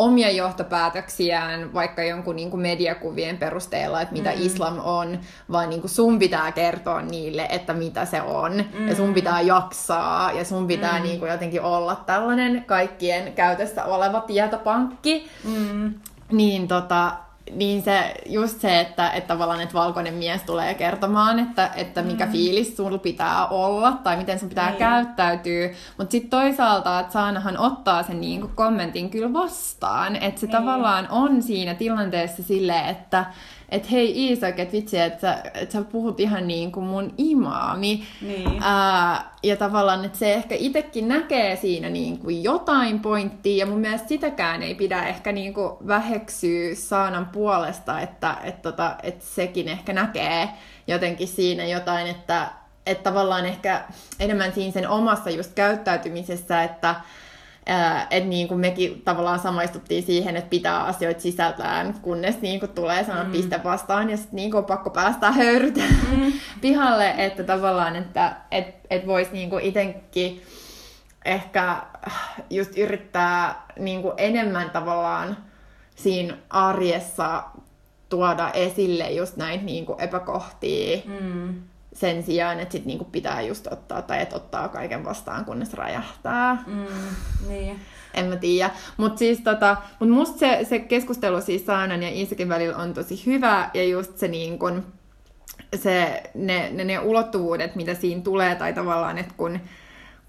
[0.00, 4.36] omia johtopäätöksiään vaikka jonkun niin kuin mediakuvien perusteella, että mitä mm.
[4.38, 5.18] islam on,
[5.52, 8.64] vaan niin kuin sun pitää kertoa niille, että mitä se on.
[8.78, 8.88] Mm.
[8.88, 11.02] Ja sun pitää jaksaa ja sun pitää mm.
[11.02, 15.28] niin kuin jotenkin olla tällainen kaikkien käytössä oleva tietopankki.
[15.44, 15.94] Mm.
[16.32, 17.12] Niin tota,
[17.54, 22.26] niin se, just se, että, että tavallaan että valkoinen mies tulee kertomaan, että, että mikä
[22.26, 22.32] mm.
[22.32, 24.78] fiilis sulla pitää olla tai miten sun pitää niin.
[24.78, 25.70] käyttäytyä.
[25.98, 30.16] Mutta sitten toisaalta, että Saanahan ottaa sen niin kuin kommentin kyllä vastaan.
[30.16, 30.56] Että se niin.
[30.56, 33.24] tavallaan on siinä tilanteessa silleen, että
[33.70, 38.02] et hei Iisak, että vitsi, että sä, et sä puhut ihan niin kuin mun imaami.
[38.20, 38.62] Niin.
[38.62, 43.80] Ää, ja tavallaan, että se ehkä itsekin näkee siinä niin kuin jotain pointtia, ja mun
[43.80, 49.68] mielestä sitäkään ei pidä ehkä niin kuin väheksyä Saanan puolesta, että et tota, et sekin
[49.68, 50.48] ehkä näkee
[50.86, 52.48] jotenkin siinä jotain, että
[52.86, 53.84] et tavallaan ehkä
[54.20, 56.94] enemmän siinä sen omassa just käyttäytymisessä, että
[58.10, 63.04] että niin kuin mekin tavallaan samaistuttiin siihen, että pitää asioita sisältään, kunnes niin kuin tulee
[63.04, 63.32] sanan mm.
[63.32, 65.80] piste vastaan ja sitten niin on pakko päästä höyrytä
[66.10, 66.32] mm.
[66.60, 70.42] pihalle, että tavallaan, että et, et voisi niin kuin itsekin
[71.24, 71.76] ehkä
[72.50, 75.36] just yrittää niin kuin enemmän tavallaan
[75.94, 77.42] siinä arjessa
[78.08, 83.66] tuoda esille just näitä niin kuin epäkohtia, mm sen sijaan, että sit niinku pitää just
[83.66, 86.64] ottaa, tai että ottaa kaiken vastaan, kunnes räjähtää.
[86.66, 86.86] Mm,
[87.48, 87.80] niin.
[88.14, 88.70] En mä tiedä.
[88.96, 93.26] Mutta siis tota, mut musta se, se keskustelu siis Saanan ja Iisakin välillä on tosi
[93.26, 94.86] hyvä, ja just se niin kun,
[95.74, 99.60] se, ne, ne, ne ulottuvuudet, mitä siinä tulee, tai tavallaan, että kun,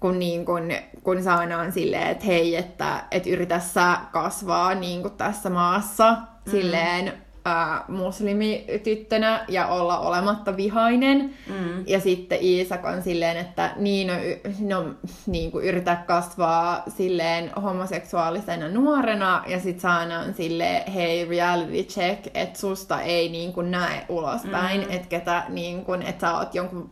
[0.00, 0.62] kun, niin kun,
[1.02, 6.50] kun Saana on silleen, että hei, että et yritä sä kasvaa niin tässä maassa, mm.
[6.50, 7.12] silleen
[7.44, 11.34] ää, muslimityttönä ja olla olematta vihainen.
[11.46, 11.84] Mm.
[11.86, 14.14] Ja sitten Iisak on silleen, että niin, no,
[14.60, 14.94] no
[15.26, 19.44] niin kuin yritä kasvaa silleen homoseksuaalisena nuorena.
[19.46, 24.80] Ja sitten Saana on silleen, hei, reality check, että susta ei niin kuin näe ulospäin,
[24.80, 24.90] mm.
[24.90, 26.88] että ketä, niin kuin, että sä oot jonkun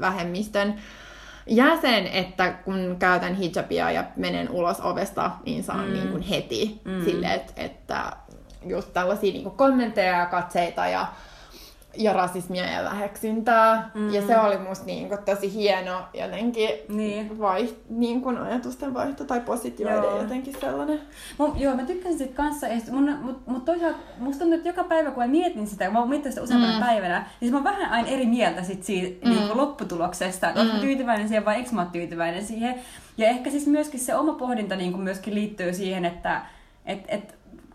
[0.00, 0.74] vähemmistön
[1.46, 5.92] jäsen, että kun käytän hijabia ja menen ulos ovesta, niin saan mm.
[5.92, 7.04] niin kuin heti mm.
[7.04, 8.12] silleen, että, että
[8.66, 11.06] just tällaisia niin kommentteja ja katseita ja,
[11.96, 13.90] ja rasismia ja väheksyntää.
[13.94, 14.14] Mm.
[14.14, 17.38] Ja se oli musta niin kuin, tosi hieno jotenkin niin.
[17.38, 20.22] vai, niin kuin ajatusten vaihto tai positioiden joo.
[20.22, 21.00] jotenkin sellainen.
[21.38, 25.10] Mun, joo, mä tykkäsin siitä kanssa, mun, mut, mut toisaalta musta tuntuu, että joka päivä
[25.10, 26.80] kun mä mietin sitä, kun mä mietin sitä useampana mm.
[26.84, 29.30] päivänä, niin mä oon vähän aina eri mieltä sit siitä mm.
[29.30, 30.70] niin kuin lopputuloksesta, että mm.
[30.70, 32.74] onko tyytyväinen siihen vai eikö mä tyytyväinen siihen.
[33.18, 36.42] Ja ehkä siis myöskin se oma pohdinta niin kuin myöskin liittyy siihen, että
[36.86, 37.34] et, et,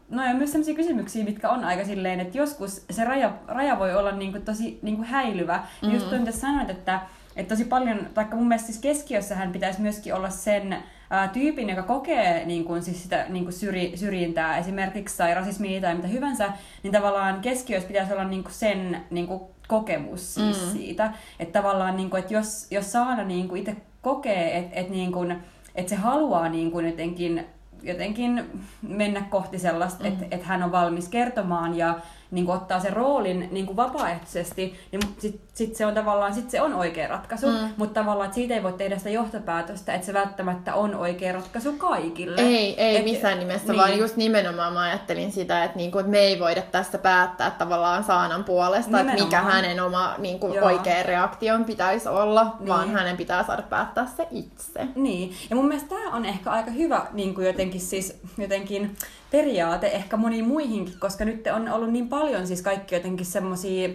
[0.10, 3.96] no ja myös sellaisia kysymyksiä, mitkä on aika silleen, että joskus se raja, raja voi
[3.96, 5.58] olla niin kuin tosi niin kuin häilyvä.
[5.58, 5.94] Mm-hmm.
[5.94, 7.00] Just toi, mitä sanoit, että,
[7.36, 10.78] että tosi paljon, taikka mun mielestä siis keskiössähän pitäisi myöskin olla sen
[11.10, 15.82] ää, tyypin, joka kokee niin kuin, siis sitä niin kuin syri, syrjintää esimerkiksi tai rasismia
[15.82, 16.50] tai mitä hyvänsä,
[16.84, 20.72] niin tavallaan keskiössä pitäisi olla niin kuin sen niin kuin kokemus siis mm.
[20.72, 21.14] siitä.
[21.40, 25.12] Että tavallaan, niin kuin, että jos, jos Saana niin kuin itse kokee, että, että, niin
[25.12, 25.44] kuin,
[25.76, 27.46] että se haluaa niin kuin jotenkin
[27.84, 28.46] jotenkin
[28.82, 30.10] mennä kohti sellaista, mm.
[30.10, 32.00] että, että hän on valmis kertomaan ja
[32.32, 36.50] niin kuin ottaa sen roolin niin kuin vapaaehtoisesti, niin sitten sit se on tavallaan sit
[36.50, 37.70] se on oikea ratkaisu, mm.
[37.78, 41.74] mutta tavallaan että siitä ei voi tehdä sitä johtopäätöstä, että se välttämättä on oikea ratkaisu
[41.74, 42.42] kaikille.
[42.42, 43.78] Ei, ei Et, missään nimessä, niin.
[43.78, 48.04] vaan just nimenomaan mä ajattelin sitä, että, niinku, että me ei voida tästä päättää tavallaan
[48.04, 49.14] Saanan puolesta, nimenomaan.
[49.14, 52.68] että mikä hänen oma niinku, oikea reaktion pitäisi olla, niin.
[52.68, 54.88] vaan hänen pitää saada päättää se itse.
[54.96, 58.96] Niin, ja mun mielestä tämä on ehkä aika hyvä niin kuin jotenkin siis jotenkin
[59.32, 63.90] periaate ehkä moniin muihinkin, koska nyt on ollut niin paljon siis kaikki jotenkin semmoisia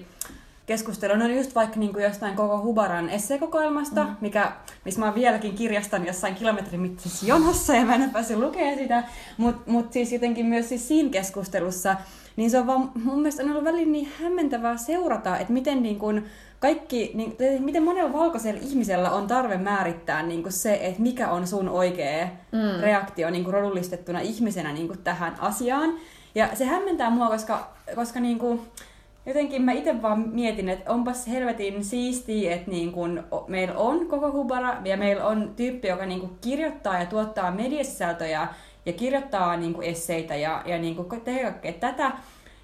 [0.66, 1.16] keskustelua.
[1.16, 4.16] No just vaikka niin kuin jostain koko Hubaran esseekokoelmasta, mm.
[4.20, 4.52] mikä,
[4.84, 9.02] missä mä vieläkin kirjastan jossain kilometrin mittaisessa jonossa ja mä en päässyt lukemaan sitä.
[9.36, 11.96] Mutta mut siis jotenkin myös siis siinä keskustelussa,
[12.36, 15.98] niin se on vaan mun mielestä on ollut välillä niin hämmentävää seurata, että miten niin
[15.98, 16.24] kuin,
[16.62, 21.46] kaikki, niin, miten monella valkoisella ihmisellä on tarve määrittää niin kuin se, että mikä on
[21.46, 22.80] sun oikea mm.
[22.80, 25.94] reaktio niin kuin rodullistettuna ihmisenä niin kuin tähän asiaan.
[26.34, 28.60] Ja se hämmentää mua, koska, koska niin kuin,
[29.26, 34.32] jotenkin mä itse vaan mietin, että onpas helvetin siistiä, että niin kun meillä on koko
[34.32, 38.48] Hubara ja meillä on tyyppi, joka niin kun kirjoittaa ja tuottaa mediasisältöjä
[38.86, 42.12] ja kirjoittaa niin esseitä ja, ja niin tekee kaikkea tätä.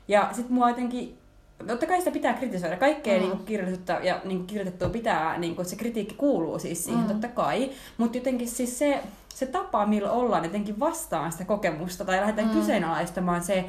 [0.09, 1.19] Ja sitten mua jotenkin
[1.67, 2.77] totta kai sitä pitää kritisoida.
[2.77, 3.27] Kaikkea mm.
[3.27, 7.09] niin kirjoitettua ja niin kirjoitettua pitää, niin kuin, se kritiikki kuuluu siis siihen mm.
[7.09, 7.71] totta kai.
[7.99, 9.03] Mutta jotenkin siis se,
[9.35, 12.55] se tapa, millä ollaan jotenkin vastaan sitä kokemusta tai lähdetään mm.
[12.55, 13.65] kyseenalaistamaan se,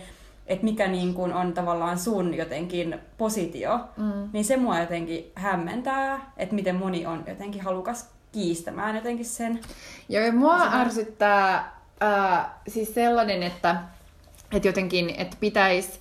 [0.48, 4.30] että mikä niin kuin on tavallaan sun jotenkin positio, mm.
[4.34, 9.60] niin se mua jotenkin hämmentää, että miten moni on jotenkin halukas kiistämään jotenkin sen.
[10.10, 13.76] Joo, ja mua ärsyttää äh, siis sellainen, että,
[14.52, 16.00] että jotenkin, että pitäisi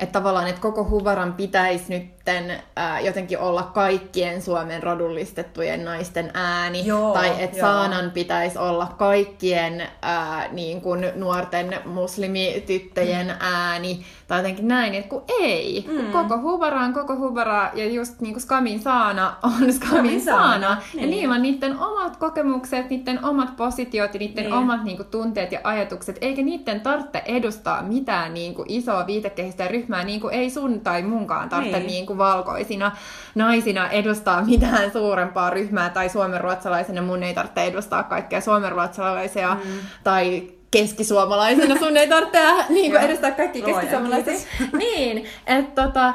[0.00, 6.86] että tavallaan, että koko Huvaran pitäisi nytten ää, jotenkin olla kaikkien Suomen rodullistettujen naisten ääni,
[6.86, 13.34] joo, tai että Saanan pitäisi olla kaikkien ää, niin kuin nuorten muslimityttöjen mm.
[13.40, 15.96] ääni, tai jotenkin näin, että kun ei, mm.
[15.96, 20.76] kun koko Huvara on koko Huvara, ja just niin kuin Skamin Saana on Skamin Saana,
[20.94, 21.02] niin.
[21.02, 24.54] ja niillä on niiden omat kokemukset, niiden omat positiot ja niiden niin.
[24.54, 29.68] omat niin kuin, tunteet ja ajatukset, eikä niiden tarvitse edustaa mitään niin kuin, isoa viitekehistä
[29.68, 31.88] ryhmää, niin kuin ei sun tai munkaan tarvitse niin.
[31.88, 32.92] Niin kuin, valkoisina
[33.34, 39.70] naisina edustaa mitään suurempaa ryhmää, tai suomenruotsalaisena mun ei tarvitse edustaa kaikkea suomenruotsalaisia, mm.
[40.04, 42.38] tai keskisuomalaisena sun ei tarvitse
[42.68, 44.34] niin kuin edustaa kaikki keskisuomalaisia.
[44.78, 46.14] niin, että tota,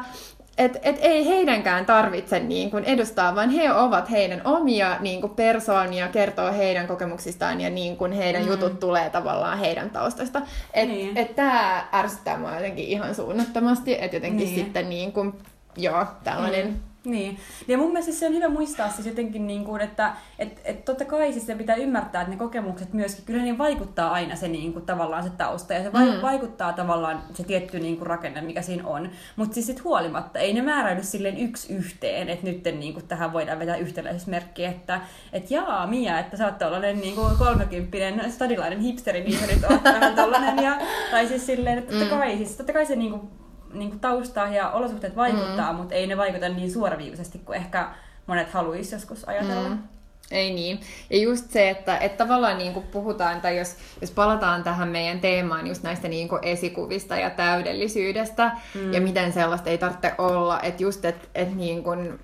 [0.57, 5.35] et, et ei heidänkään tarvitse niin kuin edustaa, vaan he ovat heidän omia niin kuin
[5.35, 8.47] persoonia, kertoo heidän kokemuksistaan ja niin kuin heidän mm.
[8.47, 10.41] jutut tulee tavallaan heidän taustasta.
[10.73, 11.17] Et, niin.
[11.17, 14.55] et tämä ärsyttää mua jotenkin ihan suunnattomasti, että jotenkin niin.
[14.55, 15.33] sitten niin kuin,
[15.77, 16.67] joo, tällainen...
[16.67, 17.37] Mm niin.
[17.67, 21.05] Ja mun mielestä se on hyvä muistaa siis jotenkin, niin kuin, että et, et totta
[21.05, 24.73] kai siis se pitää ymmärtää, että ne kokemukset myöskin, kyllä niin vaikuttaa aina se niin
[24.73, 26.21] kuin, tavallaan se tausta ja se mm.
[26.21, 29.09] vaikuttaa tavallaan se tietty niin kuin, rakenne, mikä siinä on.
[29.35, 33.33] Mutta siis sit huolimatta ei ne määräydy silleen yksi yhteen, että nyt niin kuin, tähän
[33.33, 35.01] voidaan vetää yhtäläisyysmerkki, että
[35.33, 39.63] et jaa Mia, että sä oot tollanen niin kuin kolmekymppinen stadilainen hipsteri, niin sä nyt
[39.63, 40.63] oot vähän tollanen.
[40.63, 40.77] Ja,
[41.11, 42.19] tai siis silleen, että totta mm.
[42.19, 43.42] kai, siis, totta kai se niin kuin,
[43.73, 45.77] niin kuin tausta ja olosuhteet vaikuttaa, mm.
[45.79, 47.89] mutta ei ne vaikuta niin suoraviivaisesti kuin ehkä
[48.27, 49.69] monet haluaisi joskus ajatella.
[49.69, 49.77] Mm.
[50.31, 50.79] Ei niin.
[51.09, 55.19] Ja just se, että, että tavallaan niin kuin puhutaan, tai jos, jos palataan tähän meidän
[55.19, 58.93] teemaan just näistä niin kuin esikuvista ja täydellisyydestä, mm.
[58.93, 62.19] ja miten sellaista ei tarvitse olla, että just, että, että niin kuin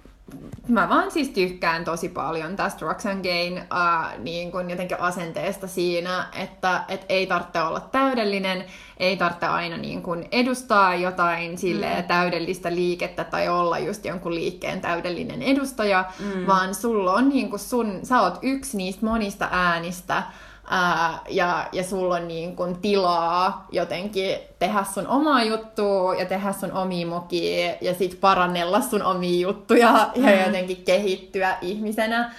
[0.67, 6.83] mä vaan siis tykkään tosi paljon tästä Roxanne uh, niin kun jotenkin asenteesta siinä, että
[6.87, 8.65] et ei tarvitse olla täydellinen,
[8.97, 12.03] ei tarvitse aina niin kun edustaa jotain sille mm.
[12.03, 16.47] täydellistä liikettä tai olla just jonkun liikkeen täydellinen edustaja, mm.
[16.47, 20.23] vaan sulla on niin kun sun, sä oot yksi niistä monista äänistä,
[20.71, 26.51] Ää, ja, ja sulla on niin kun tilaa jotenkin tehdä sun omaa juttua ja tehdä
[26.51, 30.23] sun omia mokia ja sit parannella sun omia juttuja mm.
[30.23, 32.33] ja jotenkin kehittyä ihmisenä.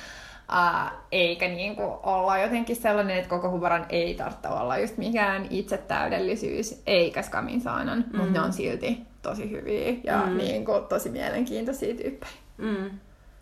[0.48, 5.46] Ää, eikä niin kuin olla jotenkin sellainen, että koko Hubaran ei tarvitse olla just mikään
[5.50, 8.18] itsetäydellisyys, eikä Skamin saanan, mm.
[8.18, 10.36] mutta ne on silti tosi hyviä ja mm.
[10.36, 12.32] niin kuin, tosi mielenkiintoisia tyyppejä.
[12.58, 12.90] Mm.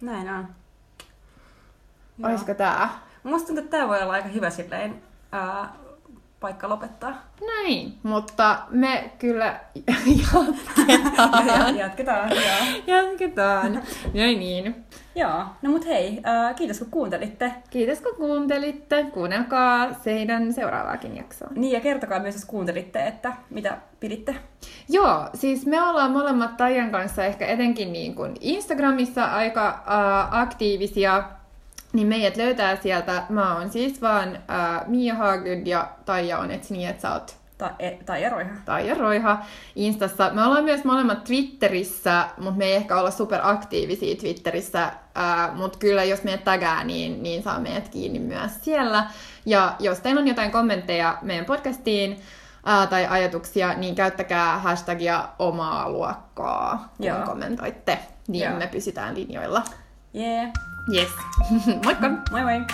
[0.01, 0.49] Näin on.
[2.23, 3.08] Olisiko tää?
[3.29, 5.03] Musta tuntuu, että tämä voi olla aika hyvä silleen,
[5.33, 5.73] ää,
[6.41, 7.15] paikka lopettaa.
[7.47, 11.77] Näin, mutta me kyllä jatketaan.
[11.79, 12.77] Jatketaan, joo.
[12.87, 13.83] Jatketaan.
[14.15, 14.85] Näin niin.
[15.15, 17.53] Joo, no mut hei, äh, kiitos kun kuuntelitte.
[17.71, 19.07] Kiitos kun kuuntelitte.
[19.13, 21.49] Kuunnelkaa seidän seuraavaakin jaksoa.
[21.55, 24.35] Niin ja kertokaa myös, jos kuuntelitte, että mitä piditte.
[24.89, 31.25] Joo, siis me ollaan molemmat Taijan kanssa ehkä etenkin niin kuin Instagramissa aika äh, aktiivisia,
[31.93, 33.23] niin meidät löytää sieltä.
[33.29, 37.37] Mä oon siis vaan äh, Mia Haglund ja Taija on etsi niin, että sä oot
[37.59, 38.51] Ta- e- tai eroiha.
[38.65, 39.39] Taija Roiha
[39.77, 40.31] Instassa.
[40.33, 46.05] Me ollaan myös molemmat Twitterissä, mutta me ei ehkä olla superaktiivisia Twitterissä, äh, mutta kyllä
[46.05, 49.07] jos meidät tagaa, niin, niin saa meidät kiinni myös siellä.
[49.47, 52.21] Ja jos teillä on jotain kommentteja meidän podcastiin,
[52.65, 57.27] ää, tai ajatuksia, niin käyttäkää hashtagia omaa luokkaa, kun Joo.
[57.27, 58.59] kommentoitte, niin Joo.
[58.59, 59.63] me pysytään linjoilla.
[60.15, 60.53] Jee, yeah.
[60.89, 61.11] Yes.
[61.85, 62.19] Moi comme.
[62.33, 62.67] Ouais, ouais.